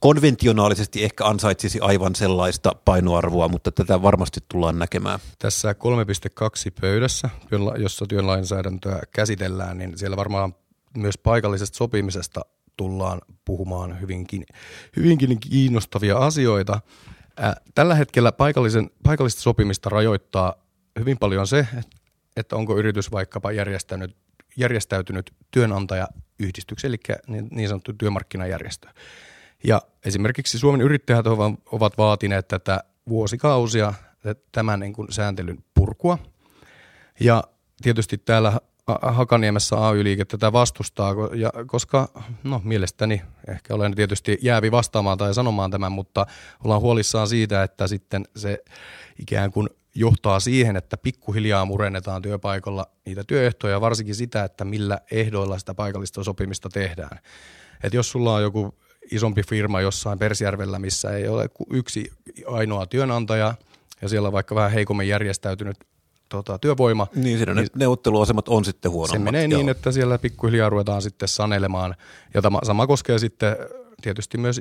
konventionaalisesti 0.00 1.04
ehkä 1.04 1.24
ansaitsisi 1.24 1.80
aivan 1.80 2.14
sellaista 2.14 2.72
painoarvoa, 2.84 3.48
mutta 3.48 3.72
tätä 3.72 4.02
varmasti 4.02 4.40
tullaan 4.48 4.78
näkemään. 4.78 5.20
Tässä 5.38 5.72
3.2 5.72 5.78
pöydässä, 6.80 7.30
jossa 7.78 8.06
työlainsäädäntöä 8.06 9.02
käsitellään, 9.12 9.78
niin 9.78 9.98
siellä 9.98 10.16
varmaan 10.16 10.54
myös 10.96 11.18
paikallisesta 11.18 11.76
sopimisesta 11.76 12.40
tullaan 12.76 13.20
puhumaan 13.44 14.00
hyvinkin, 14.00 14.46
hyvinkin 14.96 15.40
kiinnostavia 15.40 16.18
asioita. 16.18 16.80
Tällä 17.74 17.94
hetkellä 17.94 18.32
paikallisen, 18.32 18.90
paikallista 19.02 19.40
sopimista 19.40 19.90
rajoittaa 19.90 20.54
hyvin 20.98 21.18
paljon 21.18 21.46
se, 21.46 21.66
että 22.36 22.56
onko 22.56 22.78
yritys 22.78 23.12
vaikkapa 23.12 23.52
järjestänyt, 23.52 24.16
järjestäytynyt 24.56 25.32
työnantajayhdistyksen, 25.50 26.88
eli 26.88 26.98
niin, 27.26 27.48
niin 27.50 27.68
sanottu 27.68 27.92
työmarkkinajärjestö. 27.92 28.88
Ja 29.64 29.82
esimerkiksi 30.04 30.58
Suomen 30.58 30.80
yrittäjät 30.80 31.26
ovat 31.66 31.98
vaatineet 31.98 32.48
tätä 32.48 32.84
vuosikausia 33.08 33.94
tämän 34.52 34.80
niin 34.80 34.92
kuin 34.92 35.12
sääntelyn 35.12 35.64
purkua. 35.74 36.18
Ja 37.20 37.44
tietysti 37.82 38.18
täällä 38.18 38.60
Hakaniemessä 39.02 39.88
AY-liike 39.88 40.24
tätä 40.24 40.52
vastustaa, 40.52 41.14
ja 41.34 41.52
koska 41.66 42.08
no, 42.44 42.60
mielestäni 42.64 43.22
ehkä 43.48 43.74
olen 43.74 43.94
tietysti 43.94 44.38
jäävi 44.42 44.70
vastaamaan 44.70 45.18
tai 45.18 45.34
sanomaan 45.34 45.70
tämän, 45.70 45.92
mutta 45.92 46.26
ollaan 46.64 46.80
huolissaan 46.80 47.28
siitä, 47.28 47.62
että 47.62 47.86
sitten 47.86 48.24
se 48.36 48.58
ikään 49.18 49.52
kuin 49.52 49.68
johtaa 49.94 50.40
siihen, 50.40 50.76
että 50.76 50.96
pikkuhiljaa 50.96 51.64
murennetaan 51.64 52.22
työpaikalla 52.22 52.86
niitä 53.06 53.24
työehtoja, 53.26 53.80
varsinkin 53.80 54.14
sitä, 54.14 54.44
että 54.44 54.64
millä 54.64 54.98
ehdoilla 55.10 55.58
sitä 55.58 55.74
paikallista 55.74 56.24
sopimista 56.24 56.68
tehdään. 56.68 57.18
Et 57.82 57.94
jos 57.94 58.10
sulla 58.10 58.34
on 58.34 58.42
joku 58.42 58.74
isompi 59.10 59.42
firma 59.42 59.80
jossain 59.80 60.18
Persjärvellä, 60.18 60.78
missä 60.78 61.10
ei 61.10 61.28
ole 61.28 61.50
yksi 61.70 62.10
ainoa 62.46 62.86
työnantaja 62.86 63.54
ja 64.02 64.08
siellä 64.08 64.26
on 64.26 64.32
vaikka 64.32 64.54
vähän 64.54 64.70
heikommin 64.70 65.08
järjestäytynyt 65.08 65.76
tota, 66.28 66.58
työvoima. 66.58 67.06
Niin, 67.14 67.38
siinä 67.38 67.54
niin, 67.54 67.64
ne 67.64 67.70
neuvotteluasemat 67.74 68.48
on 68.48 68.64
sitten 68.64 68.90
huonommat. 68.90 69.18
Se 69.20 69.24
menee 69.24 69.40
niin, 69.40 69.50
joo. 69.50 69.58
niin, 69.60 69.68
että 69.68 69.92
siellä 69.92 70.18
pikkuhiljaa 70.18 70.70
ruvetaan 70.70 71.02
sitten 71.02 71.28
sanelemaan. 71.28 71.94
Ja 72.34 72.42
tämä, 72.42 72.58
sama 72.62 72.86
koskee 72.86 73.18
sitten 73.18 73.56
tietysti 74.02 74.38
myös 74.38 74.60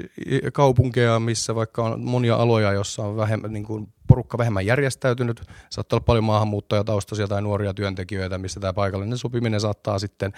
kaupunkeja, 0.53 1.19
missä 1.19 1.55
vaikka 1.55 1.83
on 1.83 2.01
monia 2.01 2.36
aloja, 2.36 2.73
jossa 2.73 3.03
on 3.03 3.17
vähemmän, 3.17 3.53
niin 3.53 3.65
kuin 3.65 3.88
porukka 4.07 4.38
vähemmän 4.38 4.65
järjestäytynyt, 4.65 5.41
saattaa 5.69 5.97
olla 5.97 6.05
paljon 6.05 6.23
maahanmuuttajataustaisia 6.23 7.27
tai 7.27 7.41
nuoria 7.41 7.73
työntekijöitä, 7.73 8.38
missä 8.38 8.60
tämä 8.60 8.73
paikallinen 8.73 9.17
sopiminen 9.17 9.62
saattaa 9.62 9.99
sitten 9.99 10.33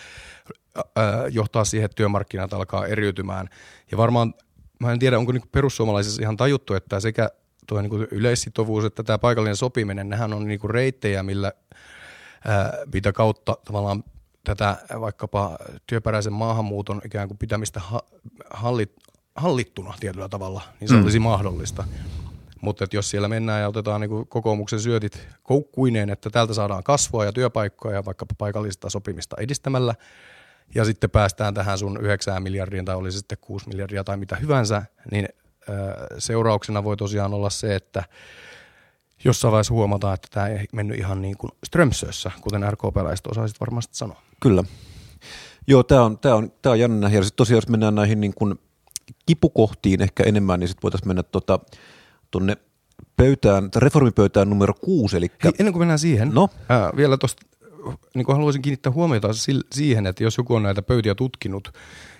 johtaa 1.31 1.65
siihen, 1.65 1.85
että 1.85 1.95
työmarkkinat 1.95 2.53
alkaa 2.53 2.87
eriytymään. 2.87 3.49
Ja 3.91 3.97
varmaan, 3.97 4.33
mä 4.79 4.91
en 4.91 4.99
tiedä, 4.99 5.17
onko 5.17 5.31
niin 5.31 5.49
perussuomalaisissa 5.51 6.21
ihan 6.21 6.37
tajuttu, 6.37 6.73
että 6.73 6.99
sekä 6.99 7.29
tuo 7.67 7.81
niin 7.81 8.07
yleissitovuus 8.11 8.85
että 8.85 9.03
tämä 9.03 9.17
paikallinen 9.17 9.55
sopiminen, 9.55 10.09
nehän 10.09 10.33
on 10.33 10.47
niin 10.47 10.69
reittejä, 10.69 11.23
millä 11.23 11.53
ää, 12.47 12.73
mitä 12.93 13.11
kautta 13.11 13.57
tavallaan 13.65 14.03
tätä 14.43 14.77
vaikkapa 14.99 15.57
työperäisen 15.87 16.33
maahanmuuton 16.33 17.01
ikään 17.05 17.27
kuin 17.27 17.37
pitämistä 17.37 17.79
ha- 17.79 18.03
hallit, 18.49 18.95
hallittuna 19.35 19.93
tietyllä 19.99 20.29
tavalla, 20.29 20.61
niin 20.79 20.87
se 20.87 20.95
mm. 20.95 21.03
olisi 21.03 21.19
mahdollista. 21.19 21.83
Mutta 22.61 22.85
jos 22.93 23.09
siellä 23.09 23.27
mennään 23.27 23.61
ja 23.61 23.67
otetaan 23.67 24.01
niin 24.01 24.27
kokoomuksen 24.27 24.79
syötit 24.79 25.27
koukkuineen, 25.43 26.09
että 26.09 26.29
täältä 26.29 26.53
saadaan 26.53 26.83
kasvua 26.83 27.25
ja 27.25 27.33
työpaikkoja 27.33 27.95
ja 27.95 28.05
vaikkapa 28.05 28.35
paikallista 28.37 28.89
sopimista 28.89 29.35
edistämällä, 29.39 29.95
ja 30.75 30.85
sitten 30.85 31.09
päästään 31.09 31.53
tähän 31.53 31.77
sun 31.77 31.99
9 32.01 32.43
miljardiin 32.43 32.85
tai 32.85 32.95
olisi 32.95 33.17
sitten 33.17 33.37
6 33.41 33.67
miljardia 33.67 34.03
tai 34.03 34.17
mitä 34.17 34.35
hyvänsä, 34.35 34.83
niin 35.11 35.29
seurauksena 36.17 36.83
voi 36.83 36.97
tosiaan 36.97 37.33
olla 37.33 37.49
se, 37.49 37.75
että 37.75 38.03
jossain 39.23 39.51
vaiheessa 39.51 39.73
huomataan, 39.73 40.13
että 40.13 40.27
tämä 40.31 40.47
ei 40.47 40.65
mennyt 40.73 40.99
ihan 40.99 41.21
niin 41.21 41.37
kuin 41.37 41.51
Strömsössä, 41.65 42.31
kuten 42.41 42.71
RKP-läiset 42.71 43.27
osaisit 43.27 43.59
varmasti 43.59 43.97
sanoa. 43.97 44.21
Kyllä. 44.41 44.63
Joo, 45.67 45.83
tämä 45.83 46.03
on, 46.03 46.17
tää 46.17 46.35
on, 46.35 46.51
tää 46.61 46.71
on 46.71 46.79
jännä. 46.79 47.09
Ja 47.09 47.23
sitten 47.23 47.37
tosiaan, 47.37 47.57
jos 47.57 47.67
mennään 47.67 47.95
näihin 47.95 48.21
niin 48.21 48.33
kuin 48.33 48.59
kipukohtiin 49.25 50.01
ehkä 50.01 50.23
enemmän, 50.23 50.59
niin 50.59 50.67
sitten 50.67 50.83
voitaisiin 50.83 51.07
mennä 51.07 51.23
tuota, 51.23 51.59
tuonne 52.31 52.57
pöytään, 53.15 53.69
reformipöytään 53.75 54.49
numero 54.49 54.73
kuusi. 54.73 55.17
Eli... 55.17 55.31
Hei, 55.43 55.51
ennen 55.59 55.73
kuin 55.73 55.81
mennään 55.81 55.99
siihen, 55.99 56.31
no? 56.33 56.49
ää, 56.69 56.91
vielä 56.95 57.17
tuosta 57.17 57.45
niin 58.15 58.25
kuin 58.25 58.35
haluaisin 58.35 58.61
kiinnittää 58.61 58.91
huomiota 58.91 59.27
siihen, 59.71 60.07
että 60.07 60.23
jos 60.23 60.37
joku 60.37 60.55
on 60.55 60.63
näitä 60.63 60.81
pöytiä 60.81 61.15
tutkinut, 61.15 61.73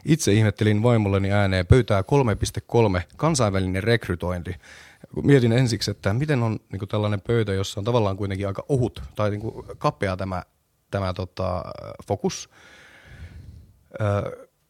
itse 0.06 0.34
ihmettelin 0.34 0.84
vaimolleni 0.84 1.32
ääneen 1.32 1.68
pöytää 1.68 2.02
3.3, 2.02 3.02
kansainvälinen 3.18 3.84
rekrytointi. 3.84 4.56
Mietin 5.24 5.52
ensiksi, 5.52 5.92
että 5.92 6.14
miten 6.14 6.44
on 6.44 6.60
niin 6.72 6.80
kuin 6.80 6.90
tällainen 6.90 7.22
pöytä, 7.22 7.54
jossa 7.54 7.80
on 7.80 7.84
tavallaan 7.84 8.18
kuitenkin 8.18 8.48
aika 8.48 8.66
ohut 8.70 9.02
tai 9.16 9.30
niin 9.30 9.42
kuin 9.42 9.66
kapea 9.78 10.18
tämä, 10.18 10.44
tämä 10.92 11.14
tota, 11.14 11.64
fokus. 12.08 12.50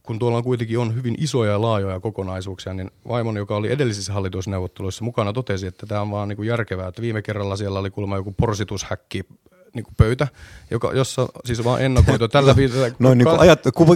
kun 0.04 0.20
tuolla 0.20 0.38
on 0.38 0.44
kuitenkin 0.44 0.80
on 0.80 0.96
hyvin 0.96 1.16
isoja 1.18 1.52
ja 1.52 1.62
laajoja 1.62 2.00
kokonaisuuksia, 2.00 2.74
niin 2.74 2.92
vaimon, 3.08 3.38
joka 3.38 3.56
oli 3.56 3.72
edellisissä 3.72 4.14
hallitusneuvotteluissa 4.14 5.04
mukana, 5.04 5.34
totesi, 5.34 5.68
että 5.68 5.86
tämä 5.86 6.02
on 6.02 6.12
vaan 6.12 6.30
niin 6.30 6.38
kuin 6.38 6.48
järkevää, 6.48 6.88
että 6.88 7.02
viime 7.02 7.22
kerralla 7.22 7.56
siellä 7.56 7.80
oli 7.80 7.90
kuulemma 7.90 8.16
joku 8.16 8.32
porsitushäkki 8.32 9.26
niin 9.74 9.84
kuin 9.84 9.96
pöytä, 9.98 10.28
joka, 10.72 10.92
jossa 10.94 11.28
siis 11.46 11.64
vaan 11.64 11.82
ennakoitu 11.82 12.28
tällä 12.28 12.56
viitellä. 12.60 12.92
Noin 13.00 13.18
niin 13.18 13.28
kuin 13.28 13.40
ajat, 13.40 13.60
kuvi, 13.76 13.96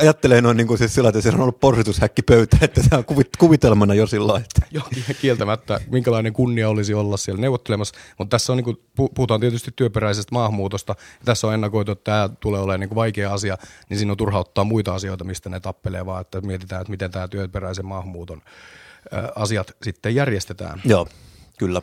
ajattelee 0.00 0.40
noin 0.40 0.56
niin 0.56 0.66
kuin 0.66 0.78
siis 0.78 0.94
sillä, 0.94 1.08
että 1.08 1.20
siellä 1.20 1.36
on 1.36 1.42
ollut 1.42 1.60
porsitushäkkipöytä, 1.60 2.56
että 2.64 2.82
tämä 2.90 2.98
on 2.98 3.04
kuvit, 3.04 3.28
kuvitelmana 3.38 3.94
jo 3.94 4.06
sillä 4.06 4.38
että. 4.38 4.66
Joo, 4.70 4.84
kieltämättä, 5.20 5.80
minkälainen 5.90 6.32
kunnia 6.32 6.68
olisi 6.68 6.94
olla 6.94 7.16
siellä 7.16 7.40
neuvottelemassa, 7.40 7.94
mutta 8.18 8.34
tässä 8.34 8.52
on 8.52 8.56
niin 8.56 8.64
kuin, 8.64 8.76
puhutaan 9.14 9.40
tietysti 9.40 9.70
työperäisestä 9.76 10.32
maahanmuutosta, 10.32 10.94
ja 10.98 11.24
tässä 11.24 11.46
on 11.46 11.54
ennakoitu, 11.54 11.92
että 11.92 12.04
tämä 12.04 12.28
tulee 12.40 12.60
olemaan 12.60 12.80
niin 12.80 12.88
kuin 12.88 12.96
vaikea 12.96 13.32
asia, 13.32 13.58
niin 13.88 13.98
siinä 13.98 14.12
on 14.12 14.16
turha 14.16 14.38
ottaa 14.38 14.64
muita 14.64 14.94
asioita, 14.94 15.24
mistä 15.24 15.48
ne 15.48 15.60
tappelee, 15.60 16.06
vaan 16.06 16.20
että 16.20 16.40
mietitään, 16.40 16.80
että 16.80 16.90
miten 16.90 17.10
tämä 17.10 17.28
työperäisen 17.28 17.86
maahanmuuton 17.86 18.42
asiat 19.34 19.72
sitten 19.82 20.14
järjestetään. 20.14 20.82
Joo, 20.84 21.08
kyllä. 21.58 21.82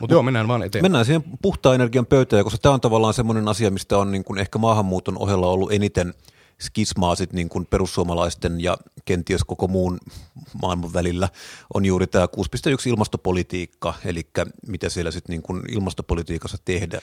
Mutta 0.00 0.14
joo, 0.14 0.22
mennään 0.22 0.48
vaan 0.48 0.62
eteenpäin. 0.62 0.84
Mennään 0.84 1.04
siihen 1.04 1.24
puhtaan 1.42 1.74
energian 1.74 2.06
pöytään, 2.06 2.44
koska 2.44 2.58
tämä 2.58 2.74
on 2.74 2.80
tavallaan 2.80 3.14
semmoinen 3.14 3.48
asia, 3.48 3.70
mistä 3.70 3.98
on 3.98 4.12
niin 4.12 4.24
kuin 4.24 4.38
ehkä 4.38 4.58
maahanmuuton 4.58 5.18
ohella 5.18 5.46
ollut 5.46 5.72
eniten 5.72 6.14
skismaa 6.60 7.14
sit 7.14 7.32
niin 7.32 7.48
kuin 7.48 7.66
perussuomalaisten 7.66 8.60
ja 8.60 8.78
kenties 9.04 9.44
koko 9.44 9.68
muun 9.68 9.98
maailman 10.62 10.92
välillä 10.92 11.28
on 11.74 11.84
juuri 11.84 12.06
tämä 12.06 12.26
6.1 12.26 12.88
ilmastopolitiikka, 12.88 13.94
eli 14.04 14.26
mitä 14.66 14.88
siellä 14.88 15.10
sitten 15.10 15.32
niin 15.32 15.42
kuin 15.42 15.62
ilmastopolitiikassa 15.72 16.58
tehdään. 16.64 17.02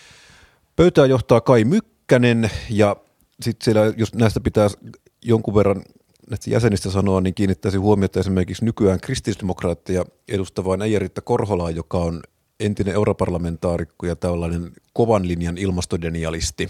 Pöytää 0.76 1.06
johtaa 1.06 1.42
Kai 1.42 1.64
Mykkänen 1.64 2.52
ja 2.70 2.96
sitten 3.42 3.66
siellä, 3.66 3.94
jos 3.98 4.14
näistä 4.14 4.40
pitää 4.40 4.68
jonkun 5.22 5.56
verran 5.56 5.84
näistä 6.30 6.50
jäsenistä 6.50 6.92
sanoa, 6.92 7.22
niin 7.22 7.36
kiinnittäisi 7.36 7.78
huomiota 7.78 8.20
esimerkiksi 8.20 8.66
nykyään 8.66 9.00
kristillisdemokraattia 9.00 10.06
edustavaan 10.28 10.82
Eijeritta 10.82 11.22
Korholaan, 11.22 11.76
joka 11.76 11.98
on 11.98 12.22
entinen 12.60 12.94
europarlamentaarikko 12.94 14.06
ja 14.06 14.16
tällainen 14.16 14.72
kovan 14.94 15.28
linjan 15.28 15.58
ilmastodenialisti. 15.58 16.70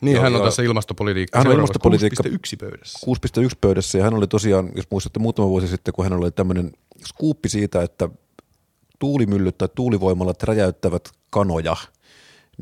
Niin, 0.00 0.14
Joo, 0.14 0.22
hän 0.22 0.36
on 0.36 0.42
tässä 0.42 0.62
ilmastopolitiikka. 0.62 1.38
Hän 1.38 1.46
on 1.46 1.52
ilmastopolitiikka 1.52 2.22
6.1 2.26 2.32
pöydässä. 2.60 3.06
6.1 3.40 3.48
pöydässä 3.60 3.98
ja 3.98 4.04
hän 4.04 4.14
oli 4.14 4.26
tosiaan, 4.26 4.70
jos 4.76 4.86
muistatte 4.90 5.20
muutama 5.20 5.48
vuosi 5.48 5.68
sitten, 5.68 5.94
kun 5.94 6.04
hän 6.04 6.12
oli 6.12 6.30
tämmöinen 6.30 6.72
skuuppi 7.06 7.48
siitä, 7.48 7.82
että 7.82 8.08
tuulimyllyt 8.98 9.58
tai 9.58 9.68
tuulivoimalat 9.74 10.42
räjäyttävät 10.42 11.08
kanoja, 11.30 11.76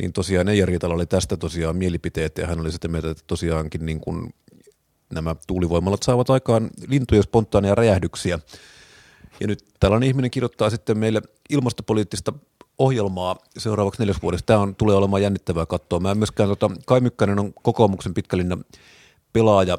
niin 0.01 0.13
tosiaan 0.13 0.49
Eija 0.49 0.67
oli 0.83 1.07
tästä 1.07 1.37
tosiaan 1.37 1.77
mielipiteet 1.77 2.39
ja 2.39 2.47
hän 2.47 2.61
oli 2.61 2.73
sitä 2.73 2.89
mieltä, 2.89 3.11
että 3.11 3.25
tosiaankin 3.27 3.87
niin 3.87 4.01
kuin 4.01 4.35
nämä 5.13 5.37
tuulivoimalat 5.47 6.03
saavat 6.03 6.31
aikaan 6.31 6.71
lintujen 6.87 7.23
spontaaneja 7.23 7.75
räjähdyksiä. 7.75 8.39
Ja 9.41 9.47
nyt 9.47 9.65
tällainen 9.81 10.09
ihminen 10.09 10.31
kirjoittaa 10.31 10.71
sitten 10.71 10.99
meille 10.99 11.23
ilmastopoliittista 11.51 12.33
ohjelmaa 12.79 13.37
seuraavaksi 13.59 14.03
neljäs 14.03 14.23
vuodessa. 14.23 14.47
Tämä 14.47 14.59
on, 14.59 14.77
tulee 14.77 14.97
olemaan 14.97 15.23
jännittävää 15.23 15.67
katsoa. 15.67 16.01
Mä 16.01 16.11
en 16.11 16.19
myöskään, 16.19 16.49
tota, 16.49 16.71
Kai 16.87 17.01
Mykkänen 17.01 17.39
on 17.39 17.53
kokoomuksen 17.63 18.15
pitkälinna 18.15 18.59
pelaaja. 19.33 19.79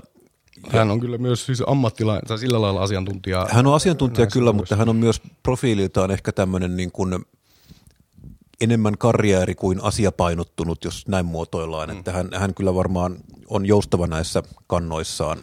Hän 0.70 0.92
on 0.92 1.00
kyllä 1.00 1.18
myös 1.18 1.46
siis 1.46 1.64
ammattilainen, 1.68 2.28
tai 2.28 2.40
sillä 2.40 2.62
lailla 2.62 2.84
asiantuntija. 2.84 3.48
Hän 3.52 3.68
on 3.68 3.74
asiantuntija 3.76 4.28
kyllä, 4.28 4.54
mutta 4.54 4.76
hän 4.76 4.90
on 4.90 4.96
myös 4.96 5.22
profiililtaan 5.44 6.12
ehkä 6.12 6.32
tämmöinen 6.32 6.78
niin 6.78 6.92
kuin 6.92 7.26
enemmän 8.62 8.98
karjääri 8.98 9.56
kuin 9.56 9.84
asiapainottunut, 9.84 10.84
jos 10.84 11.08
näin 11.08 11.26
muotoillaan. 11.26 11.90
Mm. 11.90 11.98
Että 11.98 12.12
hän, 12.12 12.30
hän 12.36 12.54
kyllä 12.54 12.76
varmaan 12.76 13.18
on 13.48 13.66
joustava 13.66 14.08
näissä 14.08 14.44
kannoissaan 14.68 15.38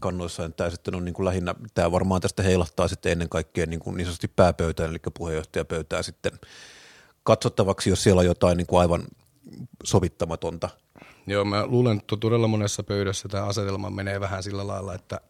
kannoissa, 0.00 0.48
tämä 0.48 0.70
sitten 0.70 0.94
on 0.94 1.04
niin 1.04 1.14
kuin 1.14 1.26
lähinnä, 1.26 1.54
tämä 1.74 1.92
varmaan 1.92 2.20
tästä 2.20 2.42
heilahtaa 2.42 2.88
sitten 2.88 3.12
ennen 3.12 3.28
kaikkea 3.28 3.66
niin, 3.66 3.80
kuin 3.80 3.96
niin 3.96 4.04
sanotusti 4.04 4.28
pääpöytään, 4.28 4.90
eli 4.90 4.98
puheenjohtajapöytää 5.18 6.02
sitten 6.02 6.32
katsottavaksi, 7.22 7.90
jos 7.90 8.02
siellä 8.02 8.18
on 8.18 8.26
jotain 8.26 8.56
niin 8.56 8.66
kuin 8.66 8.80
aivan 8.80 9.04
sovittamatonta. 9.84 10.68
Joo, 11.26 11.44
mä 11.44 11.66
luulen, 11.66 11.98
että 11.98 12.16
todella 12.16 12.48
monessa 12.48 12.82
pöydässä 12.82 13.28
tämä 13.28 13.44
asetelma 13.44 13.90
menee 13.90 14.20
vähän 14.20 14.42
sillä 14.42 14.66
lailla, 14.66 14.94
että 14.94 15.20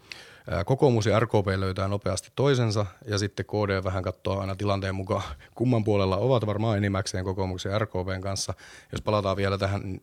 kokoomus 0.66 1.06
ja 1.06 1.20
RKP 1.20 1.46
löytää 1.56 1.88
nopeasti 1.88 2.28
toisensa 2.36 2.86
ja 3.06 3.18
sitten 3.18 3.46
KD 3.46 3.84
vähän 3.84 4.02
katsoo 4.02 4.40
aina 4.40 4.56
tilanteen 4.56 4.94
mukaan, 4.94 5.22
kumman 5.54 5.84
puolella 5.84 6.16
ovat 6.16 6.46
varmaan 6.46 6.76
enimmäkseen 6.76 7.24
kokoomuksen 7.24 7.72
ja 7.72 7.78
RKPn 7.78 8.20
kanssa. 8.20 8.54
Jos 8.92 9.02
palataan 9.02 9.36
vielä 9.36 9.58
tähän 9.58 10.00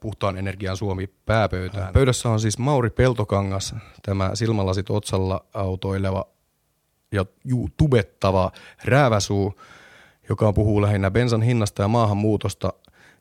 puhtaan 0.00 0.38
energian 0.38 0.76
Suomi 0.76 1.06
pääpöytään. 1.26 1.92
Pöydässä 1.92 2.28
on 2.28 2.40
siis 2.40 2.58
Mauri 2.58 2.90
Peltokangas, 2.90 3.74
tämä 4.02 4.30
silmälasit 4.34 4.90
otsalla 4.90 5.44
autoileva 5.54 6.26
ja 7.12 7.26
juu, 7.44 7.68
tubettava 7.76 8.52
rääväsuu, 8.84 9.60
joka 10.28 10.52
puhuu 10.52 10.82
lähinnä 10.82 11.10
bensan 11.10 11.42
hinnasta 11.42 11.82
ja 11.82 11.88
maahanmuutosta. 11.88 12.72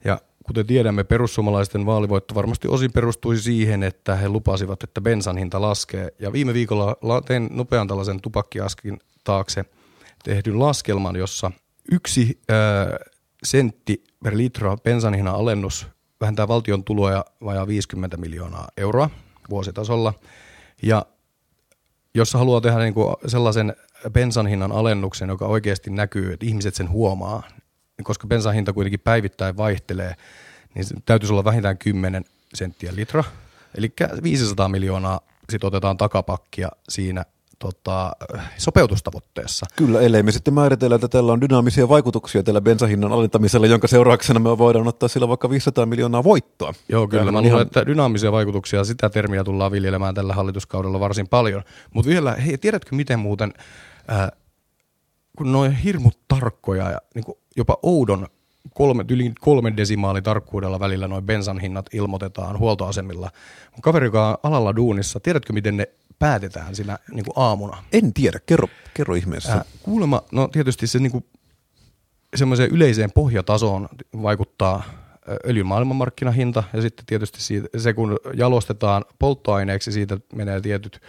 Ja 0.05 0.21
kuten 0.43 0.65
tiedämme, 0.65 1.03
perussuomalaisten 1.03 1.85
vaalivoitto 1.85 2.35
varmasti 2.35 2.67
osin 2.67 2.91
perustui 2.91 3.37
siihen, 3.37 3.83
että 3.83 4.15
he 4.15 4.29
lupasivat, 4.29 4.83
että 4.83 5.01
bensan 5.01 5.37
hinta 5.37 5.61
laskee. 5.61 6.11
Ja 6.19 6.33
viime 6.33 6.53
viikolla 6.53 7.21
tein 7.25 7.49
nopean 7.51 7.87
tällaisen 7.87 8.21
tupakkiaskin 8.21 8.99
taakse 9.23 9.65
tehdyn 10.23 10.59
laskelman, 10.59 11.15
jossa 11.15 11.51
yksi 11.91 12.39
ää, 12.49 12.97
sentti 13.43 14.03
per 14.23 14.37
litra 14.37 14.77
bensan 14.77 15.13
hinnan 15.13 15.35
alennus 15.35 15.87
vähentää 16.21 16.47
valtion 16.47 16.83
tuloja 16.83 17.25
vajaa 17.43 17.67
50 17.67 18.17
miljoonaa 18.17 18.67
euroa 18.77 19.09
vuositasolla. 19.49 20.13
Ja 20.83 21.05
jos 22.13 22.33
haluaa 22.33 22.61
tehdä 22.61 22.79
niin 22.79 22.93
kuin 22.93 23.15
sellaisen 23.27 23.75
bensan 24.11 24.47
hinnan 24.47 24.71
alennuksen, 24.71 25.29
joka 25.29 25.45
oikeasti 25.45 25.89
näkyy, 25.89 26.33
että 26.33 26.45
ihmiset 26.45 26.75
sen 26.75 26.89
huomaa, 26.89 27.43
niin 27.97 28.05
koska 28.05 28.27
bensan 28.27 28.53
hinta 28.53 28.73
kuitenkin 28.73 28.99
päivittäin 28.99 29.57
vaihtelee, 29.57 30.15
niin 30.75 30.85
täytyisi 31.05 31.33
olla 31.33 31.43
vähintään 31.43 31.77
10 31.77 32.25
senttiä 32.53 32.95
litra. 32.95 33.23
Eli 33.75 33.93
500 34.23 34.69
miljoonaa 34.69 35.19
sitten 35.49 35.67
otetaan 35.67 35.97
takapakkia 35.97 36.69
siinä 36.89 37.25
tota, 37.59 38.11
sopeutustavoitteessa. 38.57 39.65
Kyllä, 39.75 40.01
ellei 40.01 40.23
me 40.23 40.31
sitten 40.31 40.53
määritellä, 40.53 40.95
että 40.95 41.07
tällä 41.07 41.33
on 41.33 41.41
dynaamisia 41.41 41.89
vaikutuksia 41.89 42.43
tällä 42.43 42.61
bensahinnan 42.61 43.11
alentamisella, 43.11 43.67
jonka 43.67 43.87
seurauksena 43.87 44.39
me 44.39 44.57
voidaan 44.57 44.87
ottaa 44.87 45.09
sillä 45.09 45.27
vaikka 45.27 45.49
500 45.49 45.85
miljoonaa 45.85 46.23
voittoa. 46.23 46.73
Joo, 46.89 47.07
kyllä. 47.07 47.19
Tämähän 47.19 47.33
Mä 47.33 47.37
on 47.37 47.43
luulen, 47.43 47.55
ihan- 47.55 47.67
että 47.67 47.85
dynaamisia 47.85 48.31
vaikutuksia, 48.31 48.83
sitä 48.83 49.09
termiä 49.09 49.43
tullaan 49.43 49.71
viljelemään 49.71 50.15
tällä 50.15 50.33
hallituskaudella 50.33 50.99
varsin 50.99 51.27
paljon. 51.27 51.63
Mutta 51.93 52.09
vielä, 52.09 52.31
hei, 52.31 52.57
tiedätkö 52.57 52.95
miten 52.95 53.19
muuten, 53.19 53.53
ää, 54.07 54.31
kun 55.37 55.51
noin 55.51 55.71
hirmut 55.71 56.17
tarkkoja 56.27 56.91
ja 56.91 57.01
niin 57.15 57.25
jopa 57.57 57.77
oudon 57.83 58.27
kolme, 58.73 59.05
yli 59.09 59.33
kolmen 59.39 59.77
desimaalin 59.77 60.23
tarkkuudella 60.23 60.79
välillä 60.79 61.07
noin 61.07 61.23
bensan 61.25 61.59
hinnat 61.59 61.85
ilmoitetaan 61.93 62.59
huoltoasemilla. 62.59 63.31
Mun 63.71 63.81
kaveri, 63.81 64.07
joka 64.07 64.29
on 64.29 64.37
alalla 64.43 64.75
duunissa, 64.75 65.19
tiedätkö 65.19 65.53
miten 65.53 65.77
ne 65.77 65.87
päätetään 66.19 66.75
siinä 66.75 66.97
niin 67.11 67.25
aamuna? 67.35 67.83
En 67.93 68.13
tiedä, 68.13 68.39
kerro, 68.45 68.67
kerro 68.93 69.15
ihmeessä. 69.15 69.53
Ää, 69.53 69.65
kuulemma, 69.83 70.21
no 70.31 70.47
tietysti 70.47 70.87
se 70.87 70.99
niinku, 70.99 71.25
semmoiseen 72.35 72.71
yleiseen 72.71 73.11
pohjatasoon 73.11 73.89
vaikuttaa 74.21 74.83
öljyn 75.47 75.65
maailmanmarkkinahinta 75.65 76.63
ja 76.73 76.81
sitten 76.81 77.05
tietysti 77.05 77.41
siitä, 77.41 77.67
se 77.77 77.93
kun 77.93 78.17
jalostetaan 78.33 79.05
polttoaineeksi, 79.19 79.91
siitä 79.91 80.17
menee 80.35 80.61
tietyt 80.61 81.01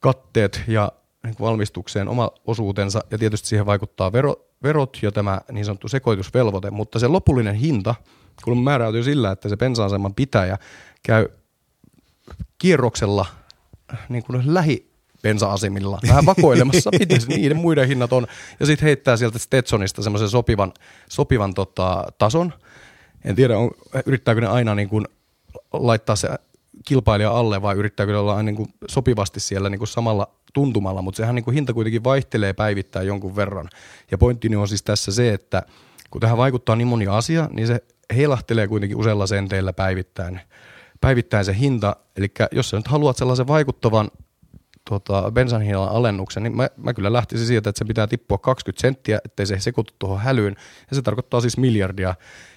katteet 0.00 0.62
ja 0.68 0.92
niin 1.24 1.36
kuin 1.36 1.46
valmistukseen 1.46 2.08
oma 2.08 2.30
osuutensa 2.46 3.00
ja 3.10 3.18
tietysti 3.18 3.48
siihen 3.48 3.66
vaikuttaa 3.66 4.12
vero, 4.12 4.36
verot 4.62 4.98
ja 5.02 5.12
tämä 5.12 5.40
niin 5.52 5.64
sanottu 5.64 5.88
sekoitusvelvoite, 5.88 6.70
mutta 6.70 6.98
se 6.98 7.08
lopullinen 7.08 7.54
hinta 7.54 7.94
kun 8.44 8.64
määräytyy 8.64 9.02
sillä, 9.02 9.30
että 9.30 9.48
se 9.48 9.56
bensa-aseman 9.56 10.14
pitäjä 10.14 10.58
käy 11.02 11.28
kierroksella 12.58 13.26
niin 14.08 14.24
kuin 14.24 14.54
lähi 14.54 14.90
bensa-asemilla 15.22 15.98
vähän 16.08 16.26
vakoilemassa, 16.26 16.90
miten 16.98 17.20
niiden 17.28 17.56
muiden 17.56 17.88
hinnat 17.88 18.12
on, 18.12 18.26
ja 18.60 18.66
sitten 18.66 18.86
heittää 18.86 19.16
sieltä 19.16 19.38
Stetsonista 19.38 20.02
semmoisen 20.02 20.28
sopivan, 20.28 20.72
sopivan 21.08 21.54
tota, 21.54 22.04
tason. 22.18 22.52
En 23.24 23.36
tiedä, 23.36 23.58
on, 23.58 23.70
yrittääkö 24.06 24.40
ne 24.40 24.46
aina 24.46 24.74
niin 24.74 24.88
kuin 24.88 25.06
laittaa 25.72 26.16
se 26.16 26.28
kilpailija 26.84 27.30
alle 27.30 27.62
vai 27.62 27.74
yrittääkö 27.74 28.12
ne 28.12 28.18
olla 28.18 28.36
aina 28.36 28.42
niin 28.42 28.56
kuin 28.56 28.74
sopivasti 28.88 29.40
siellä 29.40 29.70
niin 29.70 29.78
kuin 29.78 29.88
samalla 29.88 30.28
tuntumalla, 30.52 31.02
mutta 31.02 31.16
sehän 31.16 31.34
niin 31.34 31.44
kuin 31.44 31.54
hinta 31.54 31.74
kuitenkin 31.74 32.04
vaihtelee 32.04 32.52
päivittäin 32.52 33.06
jonkun 33.06 33.36
verran. 33.36 33.68
Ja 34.10 34.18
pointtini 34.18 34.56
on 34.56 34.68
siis 34.68 34.82
tässä 34.82 35.12
se, 35.12 35.32
että 35.32 35.62
kun 36.10 36.20
tähän 36.20 36.36
vaikuttaa 36.36 36.76
niin 36.76 36.88
moni 36.88 37.06
asia, 37.06 37.48
niin 37.52 37.66
se 37.66 37.80
heilahtelee 38.16 38.68
kuitenkin 38.68 38.98
useilla 38.98 39.26
senteillä 39.26 39.72
päivittäin, 39.72 40.40
päivittäin 41.04 41.44
se 41.44 41.58
hinta. 41.58 41.96
Eli 42.16 42.32
jos 42.52 42.70
sä 42.70 42.76
nyt 42.76 42.88
haluat 42.88 43.16
sellaisen 43.16 43.46
vaikuttavan 43.46 44.10
tota, 44.90 45.30
bensan 45.30 45.62
hinnan 45.62 45.88
alennuksen, 45.88 46.42
niin 46.42 46.56
mä, 46.56 46.68
mä 46.76 46.94
kyllä 46.94 47.12
lähtisin 47.12 47.46
siitä, 47.46 47.70
että 47.70 47.78
se 47.78 47.84
pitää 47.84 48.06
tippua 48.06 48.38
20 48.38 48.80
senttiä, 48.80 49.20
ettei 49.24 49.46
se 49.46 49.60
sekoitu 49.60 49.94
tuohon 49.98 50.20
hälyyn. 50.20 50.56
Ja 50.90 50.96
se 50.96 51.02
tarkoittaa 51.02 51.40
siis 51.40 51.58
miljardia. 51.58 52.14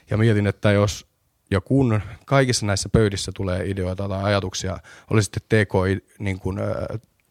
Ja 0.09 0.17
mietin, 0.17 0.47
että 0.47 0.71
jos 0.71 1.07
ja 1.51 1.61
kun 1.61 2.01
kaikissa 2.25 2.65
näissä 2.65 2.89
pöydissä 2.89 3.31
tulee 3.35 3.69
ideoita 3.69 4.09
tai 4.09 4.23
ajatuksia, 4.23 4.77
oli 5.11 5.23
sitten 5.23 5.43
TKI, 5.43 6.05
niin 6.19 6.39
kuin, 6.39 6.59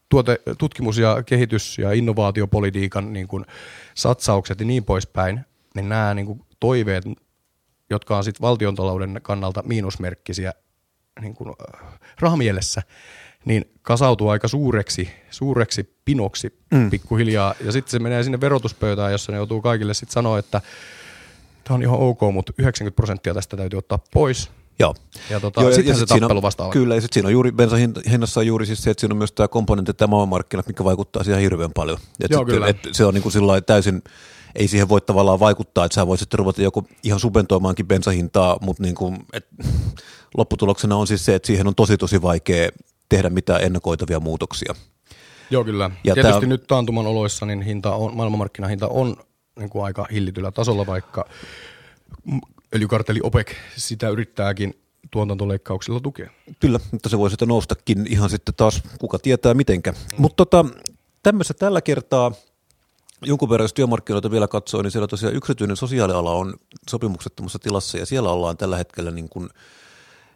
tuote, 0.08 0.40
tutkimus- 0.58 0.98
ja 0.98 1.22
kehitys- 1.22 1.78
ja 1.78 1.92
innovaatiopolitiikan 1.92 3.12
niin 3.12 3.28
kuin, 3.28 3.44
satsaukset 3.94 4.60
ja 4.60 4.66
niin 4.66 4.84
poispäin, 4.84 5.40
niin 5.74 5.88
nämä 5.88 6.14
niin 6.14 6.26
kuin, 6.26 6.42
toiveet, 6.60 7.04
jotka 7.90 8.16
on 8.16 8.24
sitten 8.24 8.42
valtiontalouden 8.42 9.20
kannalta 9.22 9.62
miinusmerkkisiä 9.62 10.52
niin 11.20 11.34
kuin, 11.34 11.48
äh, 11.48 11.98
rahamielessä, 12.20 12.82
niin 13.44 13.64
kasautuu 13.82 14.28
aika 14.28 14.48
suureksi, 14.48 15.10
suureksi 15.30 15.96
pinoksi 16.04 16.58
mm. 16.70 16.90
pikkuhiljaa. 16.90 17.54
Ja 17.64 17.72
sitten 17.72 17.90
se 17.90 17.98
menee 17.98 18.22
sinne 18.22 18.40
verotuspöytään, 18.40 19.12
jossa 19.12 19.32
ne 19.32 19.36
joutuu 19.38 19.62
kaikille 19.62 19.94
sitten 19.94 20.12
sanoa, 20.12 20.38
että 20.38 20.60
tämä 21.64 21.74
on 21.74 21.82
ihan 21.82 21.98
ok, 21.98 22.20
mutta 22.32 22.52
90 22.58 22.96
prosenttia 22.96 23.34
tästä 23.34 23.56
täytyy 23.56 23.78
ottaa 23.78 23.98
pois. 24.12 24.50
Joo. 24.78 24.94
Ja 25.30 25.40
tota, 25.40 25.60
Joo, 25.60 25.72
sittenhän 25.72 25.98
sit 25.98 26.08
se 26.08 26.12
siinä 26.12 26.24
tappelu 26.24 26.38
on, 26.38 26.42
vasta 26.42 26.64
alkaa. 26.64 26.72
Kyllä, 26.72 26.94
ja 26.94 27.00
sitten 27.00 27.14
siinä 27.14 27.26
on 27.26 27.32
juuri 27.32 27.52
bensan 27.52 27.78
hin- 27.78 28.10
hinnassa 28.10 28.40
on 28.40 28.46
juuri 28.46 28.66
siis 28.66 28.82
se, 28.82 28.90
että 28.90 29.00
siinä 29.00 29.12
on 29.12 29.18
myös 29.18 29.32
tämä 29.32 29.48
komponentti, 29.48 29.94
tämä 29.94 30.10
maailmanmarkkinat, 30.10 30.66
mikä 30.66 30.84
vaikuttaa 30.84 31.24
siihen 31.24 31.40
hirveän 31.40 31.72
paljon. 31.72 31.98
Et 32.20 32.30
Joo, 32.30 32.40
sitten, 32.40 32.54
kyllä. 32.54 32.68
Et 32.68 32.78
se 32.92 33.04
on 33.04 33.14
niin 33.14 33.22
kuin 33.22 33.32
sillä 33.32 33.60
täysin, 33.60 34.02
ei 34.54 34.68
siihen 34.68 34.88
voi 34.88 35.00
tavallaan 35.00 35.40
vaikuttaa, 35.40 35.84
että 35.84 35.94
sä 35.94 36.06
voisit 36.06 36.22
sitten 36.22 36.38
ruveta 36.38 36.62
joku 36.62 36.86
ihan 37.02 37.20
subventoimaankin 37.20 37.86
bensahintaa, 37.86 38.58
mutta 38.60 38.82
niin 38.82 38.94
kuin, 38.94 39.16
et, 39.32 39.46
lopputuloksena 40.36 40.96
on 40.96 41.06
siis 41.06 41.24
se, 41.24 41.34
että 41.34 41.46
siihen 41.46 41.66
on 41.66 41.74
tosi 41.74 41.96
tosi 41.96 42.22
vaikea 42.22 42.68
tehdä 43.08 43.30
mitään 43.30 43.62
ennakoitavia 43.62 44.20
muutoksia. 44.20 44.74
Joo, 45.50 45.64
kyllä. 45.64 45.90
Ja 46.04 46.14
Tietysti 46.14 46.40
tää- 46.40 46.48
nyt 46.48 46.66
taantuman 46.66 47.06
oloissa 47.06 47.46
niin 47.46 47.62
hinta 47.62 47.94
on, 47.94 48.16
maailmanmarkkinahinta 48.16 48.88
on 48.88 49.16
niin 49.58 49.70
kuin 49.70 49.84
aika 49.84 50.06
hillityllä 50.12 50.52
tasolla, 50.52 50.86
vaikka 50.86 51.28
öljykarteli 52.74 53.20
OPEC 53.22 53.52
sitä 53.76 54.08
yrittääkin 54.08 54.74
tuotantoleikkauksilla 55.10 56.00
tukea. 56.00 56.30
Kyllä, 56.60 56.80
mutta 56.92 57.08
se 57.08 57.18
voi 57.18 57.30
sitten 57.30 57.48
noustakin 57.48 58.06
ihan 58.10 58.30
sitten 58.30 58.54
taas, 58.54 58.82
kuka 59.00 59.18
tietää 59.18 59.54
mitenkä. 59.54 59.92
Mm. 59.92 59.98
Mutta 60.18 60.36
tota, 60.36 60.64
tämmöistä 61.22 61.54
tällä 61.54 61.80
kertaa 61.80 62.32
jonkun 63.22 63.50
verran, 63.50 63.64
jos 63.64 63.74
työmarkkinoita 63.74 64.30
vielä 64.30 64.48
katsoo, 64.48 64.82
niin 64.82 64.90
siellä 64.90 65.08
tosiaan 65.08 65.36
yksityinen 65.36 65.76
sosiaaliala 65.76 66.32
on 66.32 66.54
sopimuksettomassa 66.90 67.58
tilassa 67.58 67.98
ja 67.98 68.06
siellä 68.06 68.30
ollaan 68.30 68.56
tällä 68.56 68.76
hetkellä 68.76 69.10
niin 69.10 69.28
kuin 69.28 69.48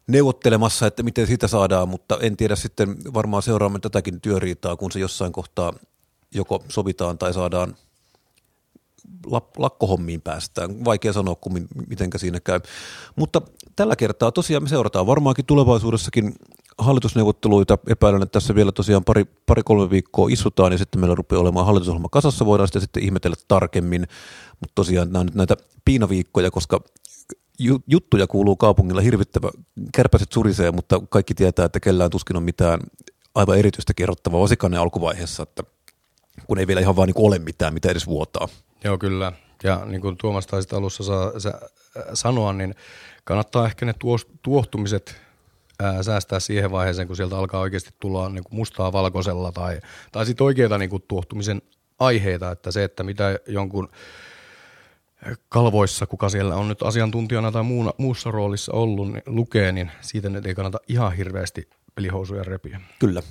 neuvottelemassa, 0.06 0.86
että 0.86 1.02
miten 1.02 1.26
sitä 1.26 1.48
saadaan, 1.48 1.88
mutta 1.88 2.18
en 2.20 2.36
tiedä 2.36 2.56
sitten, 2.56 2.96
varmaan 3.14 3.42
seuraamme 3.42 3.78
tätäkin 3.78 4.20
työriitaa, 4.20 4.76
kun 4.76 4.92
se 4.92 4.98
jossain 5.00 5.32
kohtaa 5.32 5.72
joko 6.34 6.64
sovitaan 6.68 7.18
tai 7.18 7.34
saadaan 7.34 7.74
lak- 9.26 9.58
lakkohommiin 9.58 10.20
päästään. 10.20 10.84
Vaikea 10.84 11.12
sanoa, 11.12 11.34
kun 11.34 11.52
mi- 11.52 11.66
mitenkä 11.88 12.18
siinä 12.18 12.40
käy. 12.40 12.60
Mutta 13.16 13.42
tällä 13.76 13.96
kertaa 13.96 14.32
tosiaan 14.32 14.62
me 14.62 14.68
seurataan 14.68 15.06
varmaankin 15.06 15.46
tulevaisuudessakin 15.46 16.34
hallitusneuvotteluita. 16.78 17.78
Epäilen, 17.86 18.22
että 18.22 18.32
tässä 18.32 18.54
vielä 18.54 18.72
tosiaan 18.72 19.04
pari, 19.04 19.24
pari 19.46 19.62
viikkoa 19.90 20.28
istutaan 20.30 20.72
ja 20.72 20.78
sitten 20.78 21.00
meillä 21.00 21.14
rupeaa 21.14 21.40
olemaan 21.40 21.66
hallitusohjelma 21.66 22.08
kasassa. 22.08 22.46
Voidaan 22.46 22.68
sitä 22.68 22.80
sitten 22.80 23.02
ihmetellä 23.02 23.36
tarkemmin. 23.48 24.06
Mutta 24.60 24.72
tosiaan 24.74 25.12
nämä 25.12 25.20
on 25.20 25.26
nyt 25.26 25.34
näitä 25.34 25.56
piinaviikkoja, 25.84 26.50
koska 26.50 26.80
juttuja 27.87 28.27
kuuluu 28.27 28.57
kaupungilla 28.57 29.01
hirvittävä. 29.01 29.51
Kärpäset 29.94 30.33
surisee, 30.33 30.70
mutta 30.70 31.01
kaikki 31.11 31.35
tietää, 31.35 31.64
että 31.64 31.81
kellään 31.81 32.11
tuskin 32.11 32.37
on 32.37 32.42
mitään 32.42 32.81
aivan 33.35 33.59
erityistä 33.59 33.94
kerrottavaa 33.94 34.40
osikainen 34.40 34.81
alkuvaiheessa, 34.81 35.42
että 35.42 35.62
kun 36.46 36.59
ei 36.59 36.66
vielä 36.66 36.81
ihan 36.81 36.96
vaan 36.96 37.07
niin 37.07 37.27
ole 37.27 37.38
mitään, 37.38 37.75
mitä 37.75 37.90
edes 37.90 38.07
vuotaa. 38.07 38.49
Joo, 38.85 38.99
kyllä. 38.99 39.33
Ja 39.62 39.85
niin 39.85 40.01
kuin 40.01 40.16
Tuomas 40.16 40.46
taisit 40.46 40.73
alussa 40.73 41.05
saa, 41.05 41.40
sä, 41.40 41.49
äh, 41.49 42.05
sanoa, 42.14 42.53
niin 42.53 42.75
kannattaa 43.25 43.66
ehkä 43.66 43.87
ne 43.87 43.94
tuos, 43.99 44.27
tuohtumiset 44.42 45.16
ää, 45.81 46.03
säästää 46.03 46.40
siihen 46.40 46.70
vaiheeseen, 46.70 47.07
kun 47.07 47.16
sieltä 47.16 47.38
alkaa 47.38 47.61
oikeasti 47.61 47.90
tulla 48.01 48.29
niin 48.29 48.44
kuin 48.44 48.57
mustaa 48.57 48.92
valkoisella 48.92 49.53
tai, 49.53 49.81
tai 50.12 50.27
sitten 50.27 50.44
oikeita 50.44 50.79
niin 50.79 50.90
kuin 50.90 51.05
tuohtumisen 51.09 51.62
aiheita, 51.99 52.51
että 52.51 52.70
se, 52.70 52.85
että 52.85 53.03
mitä 53.03 53.38
jonkun 53.46 53.88
kalvoissa, 55.48 56.06
kuka 56.06 56.28
siellä 56.28 56.56
on 56.56 56.68
nyt 56.68 56.83
asiantuntijana 56.83 57.52
tai 57.52 57.62
muuna, 57.62 57.92
muussa 57.98 58.30
roolissa 58.30 58.72
ollut, 58.72 59.12
niin 59.12 59.22
lukee, 59.26 59.72
niin 59.72 59.90
siitä 60.00 60.28
nyt 60.28 60.46
ei 60.46 60.54
kannata 60.54 60.78
ihan 60.88 61.12
hirveästi 61.12 61.68
pelihousuja 61.94 62.42
repiä. 62.42 62.80
Kyllä. 62.98 63.22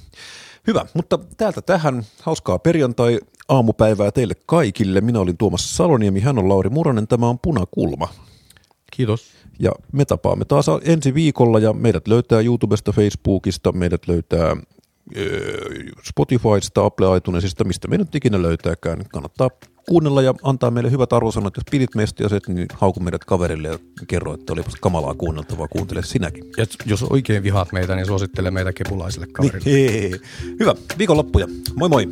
Hyvä, 0.68 0.86
mutta 0.94 1.20
täältä 1.38 1.62
tähän 1.62 2.04
hauskaa 2.22 2.60
perjantai 2.60 3.20
aamupäivää 3.48 4.12
teille 4.12 4.34
kaikille. 4.46 5.02
Minä 5.02 5.20
olin 5.20 5.38
Tuomas 5.38 5.78
Saloniemi, 5.78 6.20
hän 6.20 6.40
on 6.40 6.50
Lauri 6.50 6.70
Muranen, 6.70 7.08
tämä 7.08 7.30
on 7.30 7.40
Punakulma. 7.40 8.08
Kiitos. 8.92 9.32
Ja 9.60 9.72
me 9.92 10.06
tapaamme 10.06 10.46
taas 10.46 10.66
ensi 10.84 11.14
viikolla 11.14 11.60
ja 11.60 11.74
meidät 11.74 12.08
löytää 12.08 12.42
YouTubesta, 12.42 12.92
Facebookista, 12.92 13.72
meidät 13.72 14.08
löytää 14.08 14.58
Spotifysta, 16.04 16.86
Apple 16.86 17.18
iTunesista, 17.18 17.64
mistä 17.64 17.88
meidät 17.88 18.16
ikinä 18.16 18.42
löytääkään. 18.42 19.06
Kannattaa 19.12 19.50
kuunnella 19.90 20.22
ja 20.22 20.34
antaa 20.44 20.72
meille 20.72 20.92
hyvät 20.92 21.14
arvosanat. 21.14 21.56
Jos 21.58 21.64
pidit 21.72 21.96
meistä 21.96 22.24
ja 22.24 22.30
se, 22.30 22.40
niin 22.48 22.68
hauku 22.74 23.00
meidät 23.00 23.26
kaverille 23.26 23.68
ja 23.68 23.80
kerro, 24.08 24.34
että 24.34 24.54
olipas 24.54 24.76
kamalaa 24.76 25.16
kuunneltavaa, 25.16 25.68
kuuntele 25.68 26.04
sinäkin. 26.04 26.44
Ja 26.58 26.66
jos 26.86 27.04
oikein 27.04 27.44
vihaat 27.44 27.72
meitä, 27.72 27.96
niin 27.96 28.06
suosittele 28.06 28.52
meitä 28.52 28.74
kepulaisille 28.74 29.28
kaverille. 29.28 29.66
Niin, 29.66 29.92
hei, 29.92 30.02
hei. 30.02 30.20
Hyvä, 30.60 30.76
viikonloppuja. 30.98 31.48
Moi 31.76 31.90
moi. 31.90 32.08